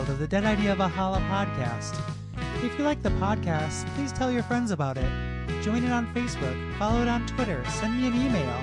Of 0.00 0.18
the 0.18 0.26
Dead 0.26 0.44
Idea 0.44 0.74
Valhalla 0.74 1.20
podcast. 1.30 1.96
If 2.64 2.76
you 2.76 2.84
like 2.84 3.00
the 3.02 3.10
podcast, 3.10 3.86
please 3.94 4.10
tell 4.12 4.28
your 4.30 4.42
friends 4.42 4.72
about 4.72 4.98
it. 4.98 5.08
Join 5.62 5.84
it 5.84 5.92
on 5.92 6.12
Facebook, 6.12 6.58
follow 6.78 7.00
it 7.00 7.06
on 7.08 7.24
Twitter, 7.28 7.64
send 7.68 7.96
me 7.96 8.08
an 8.08 8.14
email. 8.14 8.58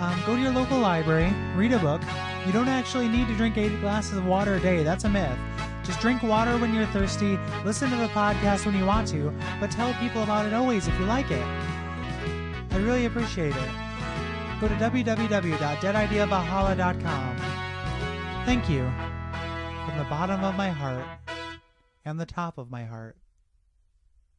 Um, 0.00 0.20
go 0.26 0.34
to 0.34 0.42
your 0.42 0.50
local 0.50 0.80
library, 0.80 1.32
read 1.54 1.70
a 1.72 1.78
book. 1.78 2.02
You 2.44 2.50
don't 2.52 2.66
actually 2.66 3.06
need 3.08 3.28
to 3.28 3.36
drink 3.36 3.56
eight 3.56 3.78
glasses 3.80 4.18
of 4.18 4.26
water 4.26 4.56
a 4.56 4.60
day, 4.60 4.82
that's 4.82 5.04
a 5.04 5.08
myth. 5.08 5.38
Just 5.84 6.00
drink 6.00 6.24
water 6.24 6.58
when 6.58 6.74
you're 6.74 6.86
thirsty, 6.86 7.38
listen 7.64 7.88
to 7.90 7.96
the 7.96 8.08
podcast 8.08 8.66
when 8.66 8.76
you 8.76 8.84
want 8.84 9.06
to, 9.08 9.32
but 9.60 9.70
tell 9.70 9.94
people 9.94 10.24
about 10.24 10.46
it 10.46 10.54
always 10.54 10.88
if 10.88 10.98
you 10.98 11.06
like 11.06 11.30
it. 11.30 11.46
I 12.72 12.78
really 12.78 13.06
appreciate 13.06 13.54
it. 13.54 13.70
Go 14.60 14.66
to 14.66 14.74
www.deadideavalhalla.com. 14.74 17.36
Thank 18.44 18.68
you 18.68 18.90
from 19.86 19.98
the 19.98 20.04
bottom 20.04 20.44
of 20.44 20.54
my 20.54 20.70
heart 20.70 21.04
and 22.04 22.20
the 22.20 22.26
top 22.26 22.56
of 22.58 22.70
my 22.70 22.84
heart. 22.84 23.16